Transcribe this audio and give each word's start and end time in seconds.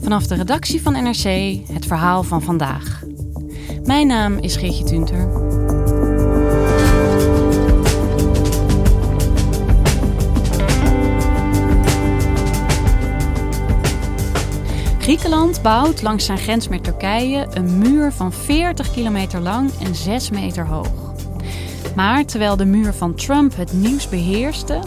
Vanaf 0.00 0.26
de 0.26 0.34
redactie 0.34 0.82
van 0.82 0.92
NRC 0.92 1.56
het 1.72 1.86
verhaal 1.86 2.22
van 2.22 2.42
vandaag. 2.42 3.02
Mijn 3.84 4.06
naam 4.06 4.38
is 4.38 4.56
Geertje 4.56 4.84
Tunter. 4.84 5.28
Griekenland 14.98 15.62
bouwt 15.62 16.02
langs 16.02 16.24
zijn 16.24 16.38
grens 16.38 16.68
met 16.68 16.84
Turkije 16.84 17.46
een 17.50 17.78
muur 17.78 18.12
van 18.12 18.32
40 18.32 18.90
kilometer 18.90 19.40
lang 19.40 19.70
en 19.80 19.94
6 19.94 20.30
meter 20.30 20.66
hoog. 20.66 21.12
Maar 21.96 22.24
terwijl 22.24 22.56
de 22.56 22.64
muur 22.64 22.92
van 22.92 23.14
Trump 23.14 23.56
het 23.56 23.72
nieuws 23.72 24.08
beheerste, 24.08 24.80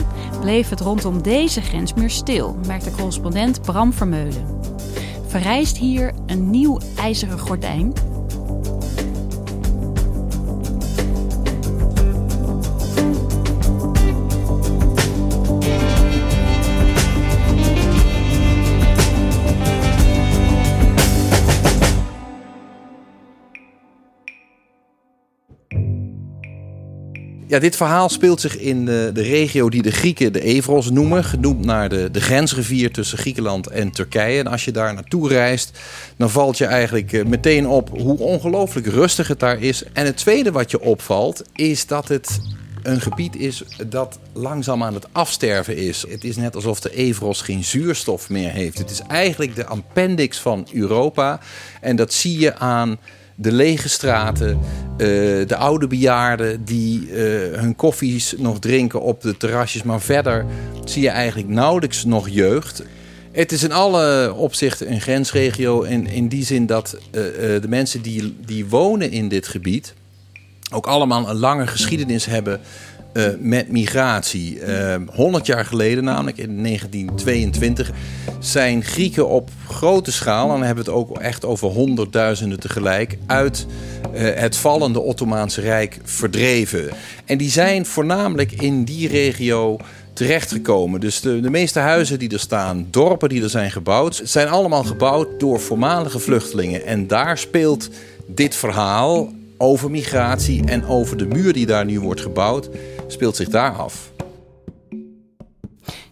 bleef 0.46 0.70
het 0.70 0.80
rondom 0.80 1.22
deze 1.22 1.62
grensmuur 1.62 2.10
stil, 2.10 2.56
merkte 2.68 2.92
correspondent 2.92 3.62
Bram 3.62 3.94
Vermeulen. 3.94 4.60
Verrijst 5.28 5.78
hier 5.78 6.14
een 6.26 6.50
nieuw 6.50 6.80
ijzeren 6.98 7.40
gordijn? 7.40 7.94
Ja, 27.48 27.60
dit 27.60 27.76
verhaal 27.76 28.10
speelt 28.10 28.42
zich 28.42 28.58
in 28.58 28.86
de, 28.86 29.10
de 29.14 29.22
regio 29.22 29.70
die 29.70 29.82
de 29.82 29.92
Grieken 29.92 30.34
de 30.34 30.42
Evros 30.42 30.90
noemen. 30.90 31.24
Genoemd 31.24 31.66
naar 31.66 31.90
de, 31.90 32.12
de 32.12 32.22
grensrivier 32.22 32.92
tussen 32.92 33.18
Griekenland 33.18 33.68
en 33.68 33.92
Turkije. 33.92 34.40
En 34.40 34.48
als 34.48 34.66
je 34.66 34.72
daar 34.72 34.94
naartoe 34.94 35.28
reist, 35.28 35.80
dan 36.18 36.30
valt 36.30 36.58
je 36.58 36.66
eigenlijk 36.66 37.14
eh, 37.14 37.26
meteen 37.26 37.68
op 37.68 37.90
hoe 37.90 38.18
ongelooflijk 38.18 38.88
rustig 38.88 39.28
het 39.28 39.40
daar 39.40 39.62
is. 39.62 39.84
En 39.94 40.06
het 40.06 40.18
tweede 40.18 40.52
wat 40.52 40.72
je 40.72 40.82
opvalt, 40.82 41.44
is 41.54 41.88
dat 41.88 42.08
het 42.08 42.40
een 42.84 43.02
gebied 43.02 43.36
is 43.36 43.64
dat 43.88 44.20
langzaam 44.34 44.84
aan 44.84 44.94
het 44.94 45.08
afsterven 45.12 45.78
is. 45.78 46.06
Het 46.10 46.24
is 46.24 46.36
net 46.36 46.56
alsof 46.56 46.80
de 46.80 46.96
Evros 46.96 47.42
geen 47.42 47.64
zuurstof 47.64 48.30
meer 48.30 48.50
heeft. 48.50 48.78
Het 48.78 48.90
is 48.90 49.02
eigenlijk 49.08 49.56
de 49.56 49.66
appendix 49.66 50.40
van 50.40 50.68
Europa. 50.74 51.40
En 51.82 51.96
dat 51.96 52.14
zie 52.14 52.40
je 52.40 52.56
aan 52.56 52.98
de 53.36 53.52
lege 53.52 53.90
straten, 53.90 54.60
eh, 54.98 55.08
de 55.48 55.56
oude 55.56 55.88
bejaarden 55.88 56.66
die 56.66 57.10
eh, 57.12 57.60
hun 57.60 57.76
koffies 57.76 58.34
nog 58.38 58.60
drinken 58.60 59.02
op 59.02 59.22
de 59.22 59.38
terrasjes. 59.38 59.84
Maar 59.84 60.02
verder 60.02 60.46
zie 60.86 61.02
je 61.02 61.10
eigenlijk 61.10 61.50
nauwelijks 61.50 62.06
nog 62.06 62.30
jeugd. 62.30 62.84
Het 63.32 63.52
is 63.52 63.64
in 63.64 63.72
alle 63.72 64.34
opzichten 64.34 64.92
een 64.92 65.02
grensregio. 65.02 65.84
En 65.84 66.08
in 66.08 66.28
die 66.28 66.46
zin 66.46 66.66
dat 66.66 66.98
uh, 66.98 67.02
de 67.12 67.68
mensen 67.68 68.02
die, 68.02 68.36
die 68.46 68.66
wonen 68.66 69.12
in 69.12 69.28
dit 69.28 69.48
gebied 69.48 69.94
ook 70.74 70.88
allemaal 70.88 71.30
een 71.30 71.36
lange 71.36 71.68
geschiedenis 71.68 72.26
hebben 72.26 72.60
uh, 73.16 73.26
met 73.40 73.72
migratie. 73.72 74.60
Uh, 74.60 74.94
eh, 74.94 75.02
100 75.14 75.46
jaar 75.46 75.66
geleden, 75.66 76.04
namelijk 76.04 76.38
in 76.38 76.64
1922, 76.64 77.92
zijn 78.40 78.84
Grieken 78.84 79.28
op 79.28 79.50
grote 79.68 80.12
schaal, 80.12 80.44
en 80.44 80.58
dan 80.58 80.64
hebben 80.64 80.86
we 80.86 80.92
het 80.92 81.00
ook 81.00 81.18
echt 81.18 81.46
over 81.46 81.68
honderdduizenden 81.68 82.60
tegelijk, 82.60 83.18
uit 83.26 83.66
uh, 84.14 84.22
het 84.36 84.58
vallende 84.58 85.00
Ottomaanse 85.00 85.62
Rijk 85.62 86.00
verdreven. 86.04 86.90
En 87.26 87.38
die 87.38 87.50
zijn 87.50 87.86
voornamelijk 87.86 88.52
in 88.52 88.84
die 88.84 89.08
regio 89.08 89.78
terechtgekomen. 90.14 91.00
Dus 91.00 91.22
de, 91.22 91.40
de 91.40 91.50
meeste 91.50 91.80
huizen 91.80 92.20
die 92.20 92.30
er 92.30 92.40
staan, 92.40 92.88
dorpen 92.90 93.30
die 93.30 93.44
er 93.44 93.50
zijn 93.50 93.72
gebouwd, 93.72 94.22
zijn 94.24 94.48
allemaal 94.48 94.84
gebouwd 94.84 95.40
door 95.40 95.60
voormalige 95.60 96.20
vluchtelingen. 96.20 96.86
En 96.86 97.08
daar 97.08 97.38
speelt 97.38 97.90
dit 98.28 98.56
verhaal 98.56 99.32
over 99.58 99.92
migratie 99.92 100.66
en 100.66 100.86
over 100.86 101.18
de 101.18 101.26
muur 101.26 101.54
die 101.54 101.66
daar 101.66 101.86
nu 101.86 102.00
wordt 102.00 102.22
gebouwd, 102.22 102.70
speelt 103.08 103.36
zich 103.36 103.50
daar 103.50 103.72
af. 103.72 104.12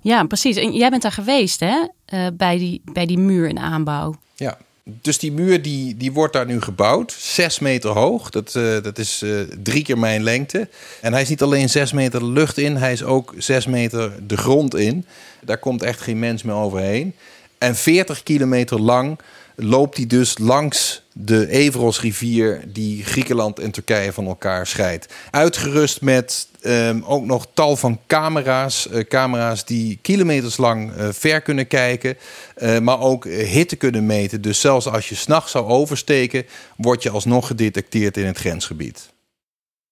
Ja, 0.02 0.24
precies. 0.24 0.56
En 0.56 0.74
jij 0.74 0.90
bent 0.90 1.02
daar 1.02 1.12
geweest, 1.12 1.60
hè? 1.60 1.88
Uh, 2.14 2.28
bij, 2.34 2.58
die, 2.58 2.82
bij 2.94 3.06
die 3.06 3.18
muur 3.18 3.48
in 3.48 3.60
aanbouw. 3.60 4.16
Ja, 4.36 4.58
dus 4.84 5.20
die 5.20 5.32
muur 5.32 5.62
die, 5.62 5.98
die 5.98 6.12
wordt 6.12 6.34
daar 6.34 6.46
nu 6.46 6.62
gebouwd. 6.62 7.12
Zes 7.12 7.60
meter 7.60 7.90
hoog. 7.90 8.30
Dat, 8.30 8.54
uh, 8.58 8.82
dat 8.82 8.98
is 8.98 9.24
uh, 9.24 9.42
drie 9.64 9.84
keer 9.84 9.98
mijn 9.98 10.24
lengte. 10.24 10.70
En 11.02 11.14
hij 11.14 11.22
is 11.22 11.30
niet 11.30 11.42
alleen 11.42 11.70
zes 11.70 11.92
meter 11.92 12.20
de 12.20 12.26
lucht 12.26 12.58
in, 12.58 12.76
hij 12.76 12.92
is 12.92 13.04
ook 13.04 13.34
zes 13.38 13.66
meter 13.66 14.28
de 14.28 14.38
grond 14.38 14.76
in. 14.76 15.06
Daar 15.42 15.58
komt 15.58 15.84
echt 15.84 16.02
geen 16.02 16.20
mens 16.20 16.44
meer 16.44 16.56
overheen. 16.56 17.16
En 17.58 17.76
40 17.76 18.24
kilometer 18.24 18.80
lang 18.80 19.20
loopt 19.56 19.98
hij 19.98 20.08
dus 20.08 20.38
langs 20.38 21.03
de 21.14 21.50
Evrosrivier 21.50 22.64
die 22.68 23.04
Griekenland 23.04 23.60
en 23.60 23.72
Turkije 23.72 24.14
van 24.14 24.28
elkaar 24.28 24.68
scheidt. 24.68 25.14
Uitgerust 25.32 26.02
met 26.02 26.48
um, 26.62 27.04
ook 27.04 27.26
nog 27.26 27.48
tal 27.54 27.76
van 27.76 28.00
camera's. 28.08 28.88
Uh, 28.92 29.00
camera's 29.00 29.66
die 29.66 30.00
kilometers 30.02 30.58
lang 30.58 30.98
uh, 30.98 31.10
ver 31.12 31.42
kunnen 31.42 31.68
kijken, 31.68 32.18
uh, 32.58 32.80
maar 32.80 33.00
ook 33.00 33.26
hitte 33.26 33.76
kunnen 33.76 34.06
meten. 34.06 34.42
Dus 34.42 34.60
zelfs 34.60 34.88
als 34.88 35.10
je 35.10 35.16
s'nachts 35.16 35.52
zou 35.52 35.66
oversteken, 35.66 36.46
word 36.78 37.04
je 37.04 37.10
alsnog 37.10 37.48
gedetecteerd 37.48 38.18
in 38.18 38.26
het 38.26 38.38
grensgebied. 38.38 39.12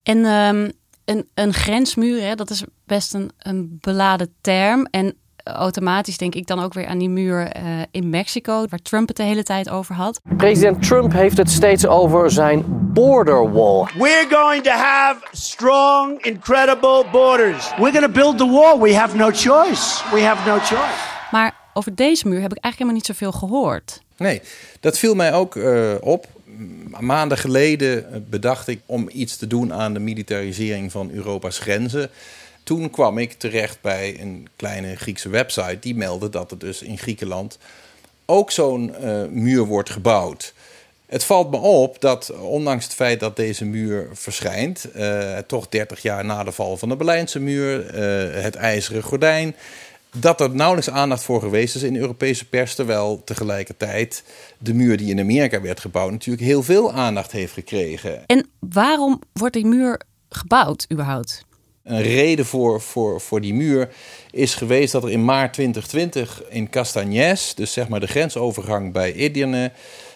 En 0.04 0.26
um, 0.26 0.72
een, 1.06 1.28
een 1.34 1.54
grensmuur, 1.54 2.22
hè, 2.22 2.36
dat 2.36 2.50
is 2.50 2.64
best 2.86 3.14
een, 3.14 3.32
een 3.38 3.78
beladen 3.82 4.34
term. 4.42 4.88
En 4.92 5.16
automatisch 5.44 6.18
denk 6.18 6.36
ik 6.36 6.48
dan 6.48 6.64
ook 6.64 6.74
weer 6.74 6.88
aan 6.88 6.98
die 6.98 7.10
muur 7.10 7.56
uh, 7.56 7.64
in 7.92 8.10
Mexico, 8.10 8.66
waar 8.70 8.82
Trump 8.82 9.08
het 9.08 9.18
de 9.18 9.24
hele 9.24 9.44
tijd 9.44 9.70
over 9.70 9.96
had. 9.96 10.22
President 10.38 10.84
Trump 10.84 11.14
heeft 11.14 11.38
het 11.38 11.50
steeds 11.50 11.86
over 11.86 12.32
zijn 12.32 12.64
border 12.94 13.52
wall. 13.52 13.88
We're 13.98 14.26
going 14.30 14.64
to 14.64 14.72
have 14.72 15.16
strong, 15.32 16.24
incredible 16.24 17.06
borders. 17.12 17.70
We're 17.78 17.92
going 17.92 18.06
to 18.06 18.12
build 18.12 18.38
the 18.38 18.50
wall. 18.50 18.80
We 18.80 18.96
have 18.96 19.16
no 19.16 19.30
choice. 19.34 20.04
We 20.12 20.22
have 20.22 20.50
no 20.50 20.58
choice. 20.58 21.10
Maar 21.32 21.56
over 21.74 21.96
deze 21.96 22.28
muur 22.28 22.42
heb 22.42 22.52
ik 22.52 22.64
eigenlijk 22.64 22.78
helemaal 22.78 22.94
niet 22.94 23.06
zoveel 23.06 23.32
gehoord. 23.32 24.02
Nee, 24.18 24.42
dat 24.80 24.98
viel 24.98 25.16
mij 25.16 25.34
ook 25.34 25.56
uh, 25.56 25.94
op. 26.00 26.28
Maanden 27.00 27.38
geleden 27.38 28.26
bedacht 28.30 28.68
ik 28.68 28.82
om 28.86 29.10
iets 29.12 29.38
te 29.38 29.48
doen 29.48 29.74
aan 29.74 29.94
de 29.94 30.00
militarisering 30.00 30.92
van 30.92 31.12
Europa's 31.12 31.60
grenzen 31.60 32.10
toen 32.64 32.90
kwam 32.90 33.18
ik 33.18 33.34
terecht 33.34 33.82
bij 33.82 34.20
een 34.20 34.48
kleine 34.56 34.96
Griekse 34.96 35.30
website 35.30 35.78
die 35.80 35.96
meldde 35.96 36.30
dat 36.30 36.52
er 36.52 36.58
dus 36.58 36.82
in 36.82 36.98
Griekenland 36.98 37.58
ook 38.26 38.52
zo'n 38.52 38.96
uh, 39.02 39.24
muur 39.30 39.66
wordt 39.66 39.90
gebouwd. 39.90 40.54
Het 41.06 41.24
valt 41.24 41.52
me 41.52 41.58
op 41.58 42.02
dat, 42.02 42.32
ondanks 42.40 42.84
het 42.84 42.94
feit 42.94 43.20
dat 43.20 43.36
deze 43.36 43.66
muur 43.66 44.10
verschijnt, 44.14 44.88
uh, 44.96 45.38
toch 45.38 45.70
30 45.70 46.02
jaar 46.02 46.26
na 46.26 46.44
de 46.44 46.52
val 46.52 46.78
van 46.78 46.90
de 46.90 46.96
Berlijnse 46.96 47.40
muur, 47.40 47.86
uh, 47.86 48.44
het 48.44 48.56
ijzeren 48.56 49.04
gordijn, 49.04 49.56
dat 50.12 50.42
er 50.42 50.56
nauwelijks 50.56 50.90
aandacht 50.90 51.24
voor 51.24 51.42
geweest 51.42 51.76
is 51.76 51.84
in 51.84 51.94
de 51.94 52.00
Europese 52.00 52.46
pers, 52.46 52.76
terwijl 52.76 53.22
tegelijkertijd 53.26 54.24
de 54.58 54.74
muur 54.74 54.98
die 54.98 55.10
in 55.10 55.20
Amerika 55.20 55.62
werd 55.62 55.80
gebouwd 55.80 56.12
natuurlijk 56.12 56.46
heel 56.46 56.64
veel 56.64 56.94
aandacht 56.94 57.32
heeft 57.32 57.54
gekregen. 57.54 58.26
En 58.26 58.50
waarom 58.60 59.22
wordt 59.34 59.54
die 59.54 59.66
muur 59.66 60.02
gebouwd 60.30 60.86
überhaupt? 60.92 61.46
Een 61.84 62.02
reden 62.02 62.46
voor, 62.46 62.82
voor, 62.82 63.22
voor 63.22 63.42
die 63.42 63.54
muur 63.54 63.90
is 64.32 64.56
geweest 64.56 64.92
dat 64.92 65.04
er 65.04 65.12
in 65.12 65.26
maart 65.26 65.54
2020 65.54 66.44
in 66.50 66.70
Castagnes, 66.70 67.56
dus 67.56 67.74
zeg 67.74 67.88
maar 67.88 68.00
de 68.00 68.08
grensovergang 68.08 68.94
bij 68.94 69.14
Edirne, 69.14 69.72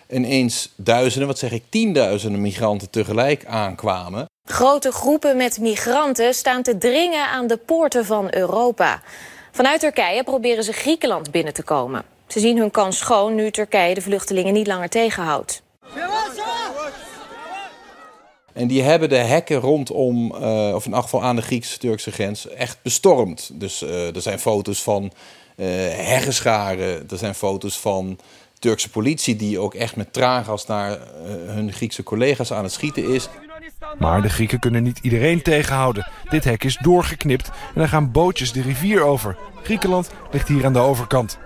ineens 0.10 0.74
duizenden, 0.76 1.28
wat 1.28 1.40
zeg 1.40 1.52
ik, 1.52 1.64
tienduizenden 1.70 2.42
migranten 2.42 2.90
tegelijk 2.90 3.46
aankwamen. 3.46 4.26
Grote 4.50 4.92
groepen 4.92 5.38
met 5.38 5.60
migranten 5.60 6.34
staan 6.34 6.64
te 6.64 6.78
dringen 6.78 7.28
aan 7.28 7.48
de 7.48 7.58
poorten 7.58 8.06
van 8.06 8.28
Europa. 8.30 9.02
Vanuit 9.52 9.80
Turkije 9.80 10.24
proberen 10.24 10.64
ze 10.64 10.74
Griekenland 10.74 11.32
binnen 11.32 11.54
te 11.54 11.64
komen. 11.64 12.04
Ze 12.28 12.40
zien 12.40 12.58
hun 12.58 12.72
kans 12.72 12.98
schoon 12.98 13.36
nu 13.36 13.52
Turkije 13.52 13.94
de 13.94 14.02
vluchtelingen 14.02 14.54
niet 14.54 14.68
langer 14.68 14.90
tegenhoudt. 14.90 15.64
En 18.56 18.68
die 18.68 18.82
hebben 18.82 19.10
de 19.10 19.16
hekken 19.16 19.60
rondom, 19.60 20.36
uh, 20.36 20.72
of 20.76 20.86
in 20.86 20.94
elk 20.94 21.04
geval 21.04 21.24
aan 21.24 21.36
de 21.36 21.42
Griekse-Turkse 21.42 22.12
grens, 22.12 22.48
echt 22.48 22.78
bestormd. 22.82 23.50
Dus 23.54 23.84
uh, 23.84 24.16
er 24.16 24.22
zijn 24.22 24.40
foto's 24.40 24.84
van 24.84 25.04
uh, 25.04 25.68
heggenscharen, 25.92 27.10
er 27.10 27.18
zijn 27.18 27.36
foto's 27.36 27.78
van 27.80 28.18
Turkse 28.60 28.90
politie 28.90 29.36
die 29.36 29.60
ook 29.60 29.74
echt 29.74 29.96
met 29.96 30.14
traangas 30.14 30.66
naar 30.66 31.00
hun 31.46 31.72
Griekse 31.74 32.04
collega's 32.04 32.52
aan 32.52 32.64
het 32.64 32.72
schieten 32.74 33.14
is. 33.14 33.30
Maar 33.98 34.22
de 34.22 34.30
Grieken 34.30 34.60
kunnen 34.60 34.84
niet 34.84 35.00
iedereen 35.02 35.42
tegenhouden. 35.42 36.08
Dit 36.30 36.44
hek 36.44 36.64
is 36.64 36.78
doorgeknipt 36.82 37.50
en 37.76 37.82
er 37.82 37.88
gaan 37.88 38.12
bootjes 38.12 38.52
de 38.52 38.62
rivier 38.62 39.02
over. 39.02 39.38
Griekenland 39.64 40.10
ligt 40.32 40.48
hier 40.48 40.66
aan 40.66 40.74
de 40.74 40.80
overkant. 40.80 41.38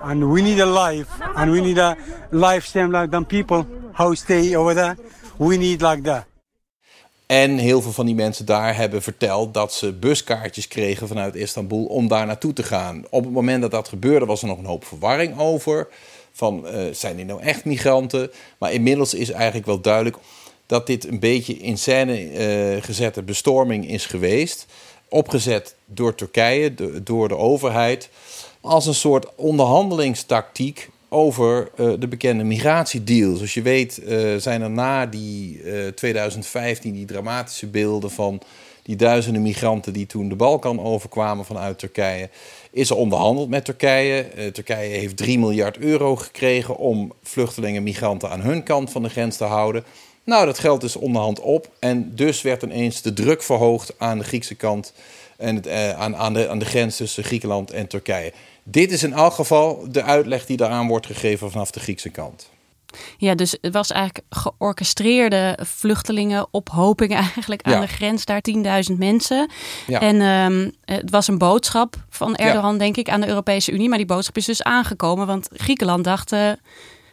And 0.00 0.32
we 0.32 0.40
need 0.40 0.60
a 0.60 0.86
life, 0.88 1.10
and 1.34 1.50
we 1.50 1.60
need 1.60 1.78
a 1.78 1.96
like 2.32 3.08
them 3.10 3.26
people 3.26 3.66
how 3.92 4.14
stay 4.14 4.56
over 4.56 4.74
there. 4.74 4.96
We 5.36 5.56
need 5.56 5.80
like 5.80 6.00
that. 6.00 6.33
En 7.26 7.58
heel 7.58 7.82
veel 7.82 7.92
van 7.92 8.06
die 8.06 8.14
mensen 8.14 8.46
daar 8.46 8.76
hebben 8.76 9.02
verteld 9.02 9.54
dat 9.54 9.72
ze 9.72 9.92
buskaartjes 9.92 10.68
kregen 10.68 11.08
vanuit 11.08 11.34
Istanbul 11.34 11.84
om 11.84 12.08
daar 12.08 12.26
naartoe 12.26 12.52
te 12.52 12.62
gaan. 12.62 13.04
Op 13.10 13.24
het 13.24 13.32
moment 13.32 13.62
dat 13.62 13.70
dat 13.70 13.88
gebeurde 13.88 14.26
was 14.26 14.42
er 14.42 14.48
nog 14.48 14.58
een 14.58 14.64
hoop 14.64 14.84
verwarring 14.84 15.38
over. 15.38 15.88
Van 16.32 16.66
uh, 16.66 16.92
zijn 16.92 17.16
die 17.16 17.24
nou 17.24 17.42
echt 17.42 17.64
migranten? 17.64 18.30
Maar 18.58 18.72
inmiddels 18.72 19.14
is 19.14 19.30
eigenlijk 19.30 19.66
wel 19.66 19.80
duidelijk 19.80 20.16
dat 20.66 20.86
dit 20.86 21.06
een 21.06 21.20
beetje 21.20 21.56
in 21.56 21.78
scène 21.78 22.32
uh, 22.76 22.82
gezette 22.82 23.22
bestorming 23.22 23.88
is 23.88 24.06
geweest. 24.06 24.66
Opgezet 25.08 25.74
door 25.86 26.14
Turkije, 26.14 26.74
door 27.02 27.28
de 27.28 27.36
overheid. 27.36 28.08
Als 28.60 28.86
een 28.86 28.94
soort 28.94 29.34
onderhandelingstactiek 29.34 30.90
over 31.14 31.70
uh, 31.76 31.92
de 31.98 32.08
bekende 32.08 32.44
migratiedeal. 32.44 33.34
Zoals 33.34 33.54
je 33.54 33.62
weet 33.62 34.00
uh, 34.08 34.36
zijn 34.36 34.62
er 34.62 34.70
na 34.70 35.06
die 35.06 35.62
uh, 35.62 35.88
2015 35.88 36.92
die 36.92 37.06
dramatische 37.06 37.66
beelden 37.66 38.10
van 38.10 38.40
die 38.82 38.96
duizenden 38.96 39.42
migranten 39.42 39.92
die 39.92 40.06
toen 40.06 40.28
de 40.28 40.36
Balkan 40.36 40.80
overkwamen 40.80 41.44
vanuit 41.44 41.78
Turkije. 41.78 42.28
Is 42.70 42.90
er 42.90 42.96
onderhandeld 42.96 43.48
met 43.48 43.64
Turkije. 43.64 44.26
Turkije 44.52 44.98
heeft 44.98 45.16
3 45.16 45.38
miljard 45.38 45.78
euro 45.78 46.16
gekregen 46.16 46.76
om 46.76 47.12
vluchtelingen 47.22 47.76
en 47.76 47.82
migranten 47.82 48.30
aan 48.30 48.40
hun 48.40 48.62
kant 48.62 48.90
van 48.90 49.02
de 49.02 49.08
grens 49.08 49.36
te 49.36 49.44
houden. 49.44 49.84
Nou, 50.24 50.46
dat 50.46 50.58
geld 50.58 50.82
is 50.82 50.96
onderhand 50.96 51.40
op. 51.40 51.68
En 51.78 52.12
dus 52.14 52.42
werd 52.42 52.62
ineens 52.62 53.02
de 53.02 53.12
druk 53.12 53.42
verhoogd 53.42 53.94
aan 53.98 54.18
de 54.18 54.24
Griekse 54.24 54.54
kant 54.54 54.92
en 55.44 55.56
het, 55.56 55.68
aan, 55.96 56.16
aan, 56.16 56.32
de, 56.32 56.48
aan 56.48 56.58
de 56.58 56.64
grens 56.64 56.96
tussen 56.96 57.24
Griekenland 57.24 57.70
en 57.70 57.86
Turkije. 57.86 58.32
Dit 58.62 58.90
is 58.92 59.02
in 59.02 59.12
elk 59.12 59.32
geval 59.32 59.84
de 59.90 60.02
uitleg 60.02 60.46
die 60.46 60.56
daaraan 60.56 60.88
wordt 60.88 61.06
gegeven 61.06 61.50
vanaf 61.50 61.70
de 61.70 61.80
Griekse 61.80 62.10
kant. 62.10 62.52
Ja, 63.18 63.34
dus 63.34 63.56
het 63.60 63.72
was 63.72 63.90
eigenlijk 63.90 64.26
georchestreerde 64.30 65.58
vluchtelingen, 65.62 66.46
ophopingen 66.50 67.16
eigenlijk 67.34 67.62
aan 67.62 67.80
de 67.80 67.86
grens, 67.86 68.24
daar 68.24 68.42
10.000 68.90 68.96
mensen. 68.98 69.50
Ja. 69.86 70.00
En 70.00 70.20
um, 70.20 70.72
het 70.84 71.10
was 71.10 71.28
een 71.28 71.38
boodschap 71.38 71.96
van 72.08 72.36
Erdogan, 72.36 72.72
ja. 72.72 72.78
denk 72.78 72.96
ik, 72.96 73.08
aan 73.08 73.20
de 73.20 73.28
Europese 73.28 73.72
Unie. 73.72 73.88
Maar 73.88 73.98
die 73.98 74.06
boodschap 74.06 74.36
is 74.36 74.44
dus 74.44 74.62
aangekomen, 74.62 75.26
want 75.26 75.48
Griekenland 75.52 76.04
dacht, 76.04 76.32
uh, 76.32 76.50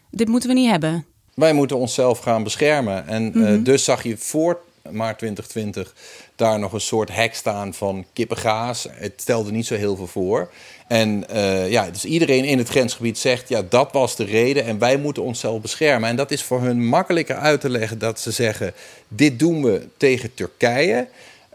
dit 0.09 0.27
moeten 0.27 0.49
we 0.49 0.55
niet 0.55 0.69
hebben. 0.69 1.05
Wij 1.33 1.53
moeten 1.53 1.77
onszelf 1.77 2.19
gaan 2.19 2.43
beschermen. 2.43 3.07
En 3.07 3.23
mm 3.23 3.31
-hmm. 3.31 3.43
uh, 3.43 3.63
dus 3.63 3.83
zag 3.83 4.03
je 4.03 4.17
voor 4.17 4.61
maart 4.89 5.17
2020 5.17 5.93
daar 6.35 6.59
nog 6.59 6.73
een 6.73 6.81
soort 6.81 7.15
hek 7.15 7.35
staan 7.35 7.73
van 7.73 8.05
kippengaas. 8.13 8.87
Het 8.89 9.13
stelde 9.15 9.51
niet 9.51 9.65
zo 9.65 9.75
heel 9.75 9.95
veel 9.95 10.07
voor. 10.07 10.49
En 10.87 11.23
uh, 11.33 11.69
ja, 11.69 11.89
dus 11.89 12.05
iedereen 12.05 12.43
in 12.43 12.57
het 12.57 12.69
grensgebied 12.69 13.17
zegt, 13.17 13.49
ja, 13.49 13.61
dat 13.69 13.91
was 13.91 14.15
de 14.15 14.23
reden 14.23 14.65
en 14.65 14.79
wij 14.79 14.97
moeten 14.97 15.23
onszelf 15.23 15.61
beschermen. 15.61 16.09
En 16.09 16.15
dat 16.15 16.31
is 16.31 16.43
voor 16.43 16.61
hun 16.61 16.85
makkelijker 16.87 17.35
uit 17.35 17.61
te 17.61 17.69
leggen 17.69 17.99
dat 17.99 18.19
ze 18.19 18.31
zeggen, 18.31 18.73
dit 19.07 19.39
doen 19.39 19.63
we 19.63 19.87
tegen 19.97 20.33
Turkije. 20.33 21.07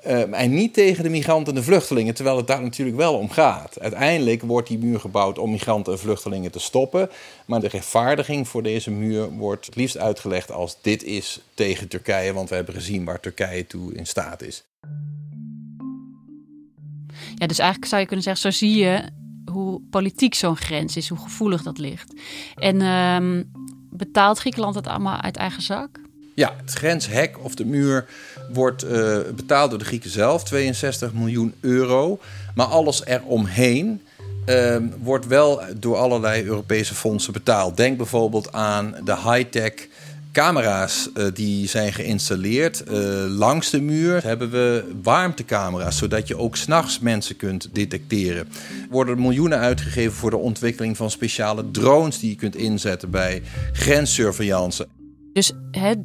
Uh, 0.06 0.40
en 0.40 0.54
niet 0.54 0.74
tegen 0.74 1.02
de 1.02 1.10
migranten 1.10 1.54
en 1.54 1.58
de 1.58 1.66
vluchtelingen, 1.66 2.14
terwijl 2.14 2.36
het 2.36 2.46
daar 2.46 2.62
natuurlijk 2.62 2.96
wel 2.96 3.14
om 3.14 3.30
gaat. 3.30 3.80
Uiteindelijk 3.80 4.42
wordt 4.42 4.68
die 4.68 4.78
muur 4.78 5.00
gebouwd 5.00 5.38
om 5.38 5.50
migranten 5.50 5.92
en 5.92 5.98
vluchtelingen 5.98 6.50
te 6.50 6.58
stoppen. 6.58 7.10
Maar 7.46 7.60
de 7.60 7.68
rechtvaardiging 7.68 8.48
voor 8.48 8.62
deze 8.62 8.90
muur 8.90 9.30
wordt 9.30 9.66
het 9.66 9.76
liefst 9.76 9.98
uitgelegd 9.98 10.52
als 10.52 10.76
dit 10.82 11.02
is 11.02 11.40
tegen 11.54 11.88
Turkije, 11.88 12.32
want 12.32 12.48
we 12.48 12.54
hebben 12.54 12.74
gezien 12.74 13.04
waar 13.04 13.20
Turkije 13.20 13.66
toe 13.66 13.94
in 13.94 14.06
staat 14.06 14.42
is. 14.42 14.64
Ja, 17.34 17.46
dus 17.46 17.58
eigenlijk 17.58 17.88
zou 17.88 18.00
je 18.00 18.06
kunnen 18.06 18.24
zeggen, 18.24 18.52
zo 18.52 18.58
zie 18.58 18.76
je 18.76 19.02
hoe 19.52 19.80
politiek 19.90 20.34
zo'n 20.34 20.56
grens 20.56 20.96
is, 20.96 21.08
hoe 21.08 21.18
gevoelig 21.18 21.62
dat 21.62 21.78
ligt. 21.78 22.14
En 22.54 22.80
um, 22.80 23.50
betaalt 23.90 24.38
Griekenland 24.38 24.74
het 24.74 24.86
allemaal 24.86 25.20
uit 25.20 25.36
eigen 25.36 25.62
zak? 25.62 26.00
Ja, 26.36 26.54
het 26.60 26.72
grenshek 26.72 27.44
of 27.44 27.54
de 27.54 27.64
muur 27.64 28.06
wordt 28.52 28.84
uh, 28.84 29.18
betaald 29.34 29.70
door 29.70 29.78
de 29.78 29.84
Grieken 29.84 30.10
zelf, 30.10 30.44
62 30.44 31.12
miljoen 31.12 31.54
euro. 31.60 32.20
Maar 32.54 32.66
alles 32.66 33.04
eromheen 33.04 34.02
uh, 34.46 34.76
wordt 35.02 35.26
wel 35.26 35.60
door 35.76 35.96
allerlei 35.96 36.44
Europese 36.44 36.94
fondsen 36.94 37.32
betaald. 37.32 37.76
Denk 37.76 37.96
bijvoorbeeld 37.96 38.52
aan 38.52 38.94
de 39.04 39.16
high-tech 39.16 39.72
camera's 40.32 41.08
uh, 41.14 41.26
die 41.34 41.68
zijn 41.68 41.92
geïnstalleerd. 41.92 42.82
Uh, 42.88 42.94
langs 43.28 43.70
de 43.70 43.80
muur 43.80 44.22
hebben 44.22 44.50
we 44.50 44.92
warmtecamera's, 45.02 45.98
zodat 45.98 46.28
je 46.28 46.38
ook 46.38 46.56
s'nachts 46.56 46.98
mensen 46.98 47.36
kunt 47.36 47.68
detecteren. 47.72 48.38
Er 48.38 48.46
worden 48.90 49.20
miljoenen 49.20 49.58
uitgegeven 49.58 50.12
voor 50.12 50.30
de 50.30 50.36
ontwikkeling 50.36 50.96
van 50.96 51.10
speciale 51.10 51.70
drones 51.70 52.18
die 52.18 52.30
je 52.30 52.36
kunt 52.36 52.56
inzetten 52.56 53.10
bij 53.10 53.42
grenssurveillance. 53.72 54.86
Dus 55.36 55.52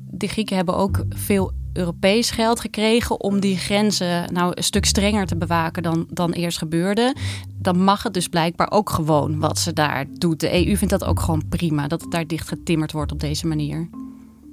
de 0.10 0.28
Grieken 0.28 0.56
hebben 0.56 0.76
ook 0.76 1.04
veel 1.10 1.52
Europees 1.74 2.32
geld 2.32 2.60
gekregen 2.60 3.20
om 3.20 3.40
die 3.40 3.58
grenzen 3.58 4.34
nou 4.34 4.52
een 4.56 4.64
stuk 4.64 4.86
strenger 4.86 5.26
te 5.26 5.36
bewaken 5.36 5.84
dan, 5.84 6.08
dan 6.10 6.32
eerst 6.32 6.58
gebeurde. 6.58 7.16
Dan 7.58 7.84
mag 7.84 8.04
het 8.04 8.14
dus 8.14 8.28
blijkbaar 8.28 8.72
ook 8.72 8.90
gewoon 8.90 9.40
wat 9.40 9.60
ze 9.60 9.74
daar 9.74 10.06
doet. 10.18 10.40
De 10.40 10.68
EU 10.68 10.78
vindt 10.78 10.90
dat 10.90 11.04
ook 11.04 11.20
gewoon 11.20 11.44
prima, 11.50 11.88
dat 11.88 12.02
het 12.02 12.12
daar 12.12 12.28
dicht 12.28 12.48
getimmerd 12.48 12.92
wordt 12.92 13.12
op 13.12 13.20
deze 13.20 13.48
manier. 13.48 13.88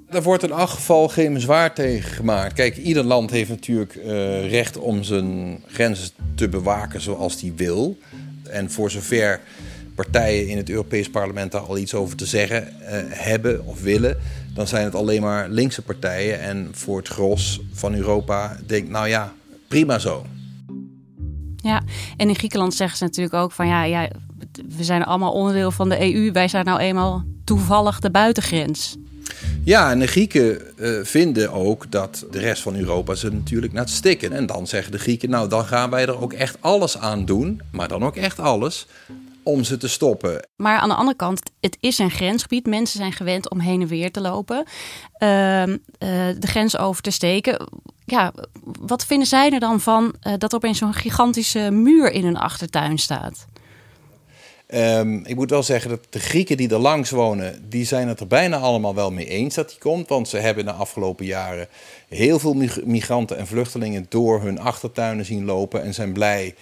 Er 0.08 0.22
wordt 0.22 0.42
in 0.42 0.50
elk 0.50 0.68
geval 0.68 1.08
geen 1.08 1.32
bezwaar 1.32 1.74
tegen 1.74 2.10
gemaakt. 2.10 2.52
Kijk, 2.52 2.76
ieder 2.76 3.04
land 3.04 3.30
heeft 3.30 3.50
natuurlijk 3.50 3.94
uh, 3.94 4.50
recht 4.50 4.76
om 4.76 5.02
zijn 5.02 5.58
grenzen 5.66 6.10
te 6.34 6.48
bewaken 6.48 7.00
zoals 7.00 7.40
hij 7.40 7.52
wil. 7.56 7.98
En 8.50 8.70
voor 8.70 8.90
zover 8.90 9.40
partijen 9.94 10.48
in 10.48 10.56
het 10.56 10.70
Europees 10.70 11.10
Parlement 11.10 11.52
daar 11.52 11.60
al 11.60 11.78
iets 11.78 11.94
over 11.94 12.16
te 12.16 12.26
zeggen 12.26 12.68
uh, 12.80 12.88
hebben 13.08 13.66
of 13.66 13.82
willen, 13.82 14.18
dan 14.58 14.66
zijn 14.66 14.84
het 14.84 14.94
alleen 14.94 15.22
maar 15.22 15.48
linkse 15.48 15.82
partijen. 15.82 16.40
En 16.40 16.68
voor 16.72 16.98
het 16.98 17.08
gros 17.08 17.60
van 17.72 17.94
Europa 17.94 18.56
denkt, 18.66 18.90
nou 18.90 19.08
ja, 19.08 19.32
prima 19.68 19.98
zo. 19.98 20.26
Ja, 21.56 21.82
en 22.16 22.28
in 22.28 22.34
Griekenland 22.36 22.74
zeggen 22.74 22.98
ze 22.98 23.04
natuurlijk 23.04 23.34
ook 23.34 23.52
van 23.52 23.66
ja, 23.66 23.82
ja, 23.82 24.08
we 24.76 24.84
zijn 24.84 25.04
allemaal 25.04 25.32
onderdeel 25.32 25.70
van 25.70 25.88
de 25.88 26.14
EU. 26.14 26.32
Wij 26.32 26.48
zijn 26.48 26.64
nou 26.64 26.80
eenmaal 26.80 27.24
toevallig 27.44 28.00
de 28.00 28.10
buitengrens. 28.10 28.96
Ja, 29.64 29.90
en 29.90 29.98
de 29.98 30.06
Grieken 30.06 30.60
uh, 30.76 31.04
vinden 31.04 31.52
ook 31.52 31.90
dat 31.90 32.26
de 32.30 32.38
rest 32.38 32.62
van 32.62 32.76
Europa 32.76 33.14
ze 33.14 33.30
natuurlijk 33.30 33.72
naar 33.72 33.84
het 33.84 33.92
stikken. 33.92 34.32
En 34.32 34.46
dan 34.46 34.66
zeggen 34.66 34.92
de 34.92 34.98
Grieken, 34.98 35.30
nou 35.30 35.48
dan 35.48 35.64
gaan 35.64 35.90
wij 35.90 36.06
er 36.06 36.20
ook 36.20 36.32
echt 36.32 36.56
alles 36.60 36.98
aan 36.98 37.24
doen, 37.24 37.60
maar 37.70 37.88
dan 37.88 38.02
ook 38.02 38.16
echt 38.16 38.40
alles, 38.40 38.86
om 39.48 39.64
ze 39.64 39.76
te 39.76 39.88
stoppen. 39.88 40.48
Maar 40.56 40.78
aan 40.78 40.88
de 40.88 40.94
andere 40.94 41.16
kant, 41.16 41.42
het 41.60 41.76
is 41.80 41.98
een 41.98 42.10
grensgebied. 42.10 42.66
Mensen 42.66 42.98
zijn 42.98 43.12
gewend 43.12 43.50
om 43.50 43.60
heen 43.60 43.80
en 43.80 43.86
weer 43.86 44.12
te 44.12 44.20
lopen, 44.20 44.64
uh, 45.18 45.66
uh, 45.66 45.76
de 46.38 46.46
grens 46.46 46.78
over 46.78 47.02
te 47.02 47.10
steken. 47.10 47.68
Ja, 48.04 48.32
wat 48.80 49.04
vinden 49.04 49.26
zij 49.26 49.50
er 49.50 49.60
dan 49.60 49.80
van 49.80 50.14
uh, 50.22 50.32
dat 50.38 50.50
er 50.50 50.56
opeens 50.56 50.78
zo'n 50.78 50.94
gigantische 50.94 51.70
muur 51.70 52.10
in 52.10 52.24
hun 52.24 52.36
achtertuin 52.36 52.98
staat? 52.98 53.46
Um, 54.74 55.24
ik 55.24 55.36
moet 55.36 55.50
wel 55.50 55.62
zeggen 55.62 55.90
dat 55.90 56.06
de 56.10 56.18
Grieken 56.18 56.56
die 56.56 56.70
er 56.70 56.78
langs 56.78 57.10
wonen, 57.10 57.68
die 57.68 57.84
zijn 57.84 58.08
het 58.08 58.20
er 58.20 58.26
bijna 58.26 58.56
allemaal 58.56 58.94
wel 58.94 59.10
mee 59.10 59.26
eens 59.26 59.54
dat 59.54 59.68
die 59.68 59.78
komt. 59.78 60.08
Want 60.08 60.28
ze 60.28 60.36
hebben 60.36 60.64
in 60.66 60.70
de 60.70 60.78
afgelopen 60.78 61.26
jaren 61.26 61.68
heel 62.08 62.38
veel 62.38 62.56
migranten 62.84 63.38
en 63.38 63.46
vluchtelingen 63.46 64.06
door 64.08 64.42
hun 64.42 64.60
achtertuinen 64.60 65.24
zien 65.24 65.44
lopen. 65.44 65.82
En 65.82 65.94
zijn 65.94 66.12
blij 66.12 66.54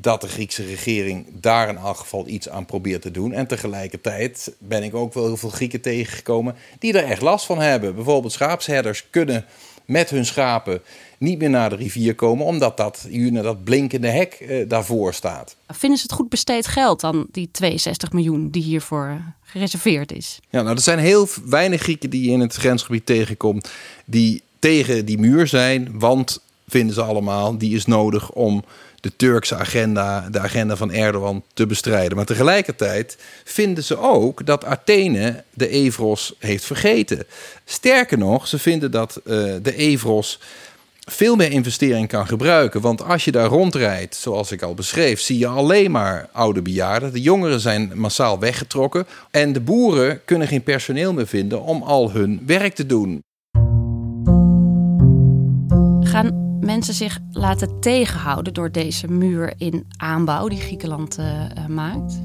dat 0.00 0.20
de 0.20 0.28
Griekse 0.28 0.64
regering 0.64 1.26
daar 1.32 1.68
in 1.68 1.76
elk 1.76 1.96
geval 1.96 2.28
iets 2.28 2.48
aan 2.48 2.66
probeert 2.66 3.02
te 3.02 3.10
doen. 3.10 3.32
En 3.32 3.46
tegelijkertijd 3.46 4.54
ben 4.58 4.82
ik 4.82 4.94
ook 4.94 5.14
wel 5.14 5.26
heel 5.26 5.36
veel 5.36 5.48
Grieken 5.48 5.80
tegengekomen 5.80 6.54
die 6.78 6.92
er 6.92 7.04
echt 7.04 7.22
last 7.22 7.46
van 7.46 7.60
hebben. 7.60 7.94
Bijvoorbeeld 7.94 8.32
schaapsherders 8.32 9.04
kunnen 9.10 9.44
met 9.84 10.10
hun 10.10 10.26
schapen 10.26 10.82
niet 11.18 11.38
meer 11.38 11.50
naar 11.50 11.70
de 11.70 11.76
rivier 11.76 12.14
komen, 12.14 12.46
omdat 12.46 12.76
dat, 12.76 13.06
dat 13.32 13.64
blinkende 13.64 14.08
hek 14.08 14.32
eh, 14.32 14.68
daarvoor 14.68 15.14
staat. 15.14 15.56
Vinden 15.66 15.98
ze 15.98 16.04
het 16.04 16.14
goed 16.14 16.28
besteed 16.28 16.66
geld 16.66 17.00
dan, 17.00 17.26
die 17.30 17.48
62 17.52 18.12
miljoen 18.12 18.50
die 18.50 18.62
hiervoor 18.62 19.20
gereserveerd 19.42 20.12
is? 20.12 20.38
Ja, 20.50 20.62
nou, 20.62 20.76
er 20.76 20.82
zijn 20.82 20.98
heel 20.98 21.28
weinig 21.44 21.80
Grieken 21.80 22.10
die 22.10 22.24
je 22.24 22.30
in 22.30 22.40
het 22.40 22.54
grensgebied 22.54 23.06
tegenkomt 23.06 23.70
die 24.04 24.42
tegen 24.58 25.04
die 25.04 25.18
muur 25.18 25.46
zijn, 25.46 25.98
want 25.98 26.42
vinden 26.66 26.94
ze 26.94 27.02
allemaal, 27.02 27.58
die 27.58 27.74
is 27.74 27.86
nodig 27.86 28.30
om 28.32 28.64
de 29.00 29.16
Turkse 29.16 29.56
agenda, 29.56 30.28
de 30.30 30.38
agenda 30.38 30.76
van 30.76 30.92
Erdogan 30.92 31.42
te 31.54 31.66
bestrijden. 31.66 32.16
Maar 32.16 32.26
tegelijkertijd 32.26 33.18
vinden 33.44 33.84
ze 33.84 33.98
ook 33.98 34.46
dat 34.46 34.64
Athene 34.64 35.44
de 35.54 35.68
Evros 35.68 36.34
heeft 36.38 36.64
vergeten. 36.64 37.24
Sterker 37.64 38.18
nog, 38.18 38.46
ze 38.46 38.58
vinden 38.58 38.90
dat 38.90 39.20
uh, 39.24 39.34
de 39.62 39.74
Evros 39.76 40.40
veel 41.10 41.36
meer 41.36 41.50
investering 41.50 42.08
kan 42.08 42.26
gebruiken. 42.26 42.80
Want 42.80 43.02
als 43.02 43.24
je 43.24 43.32
daar 43.32 43.46
rondrijdt, 43.46 44.16
zoals 44.16 44.52
ik 44.52 44.62
al 44.62 44.74
beschreef, 44.74 45.20
zie 45.20 45.38
je 45.38 45.46
alleen 45.46 45.90
maar 45.90 46.28
oude 46.32 46.62
bejaarden. 46.62 47.12
De 47.12 47.20
jongeren 47.20 47.60
zijn 47.60 47.92
massaal 47.94 48.38
weggetrokken. 48.38 49.06
En 49.30 49.52
de 49.52 49.60
boeren 49.60 50.24
kunnen 50.24 50.48
geen 50.48 50.62
personeel 50.62 51.12
meer 51.12 51.26
vinden 51.26 51.62
om 51.62 51.82
al 51.82 52.10
hun 52.10 52.42
werk 52.46 52.74
te 52.74 52.86
doen. 52.86 53.22
Gaan 56.00 56.47
mensen 56.68 56.94
zich 56.94 57.18
laten 57.30 57.80
tegenhouden 57.80 58.54
door 58.54 58.72
deze 58.72 59.10
muur 59.10 59.52
in 59.56 59.86
aanbouw 59.96 60.48
die 60.48 60.60
Griekenland 60.60 61.18
uh, 61.18 61.66
maakt? 61.68 62.20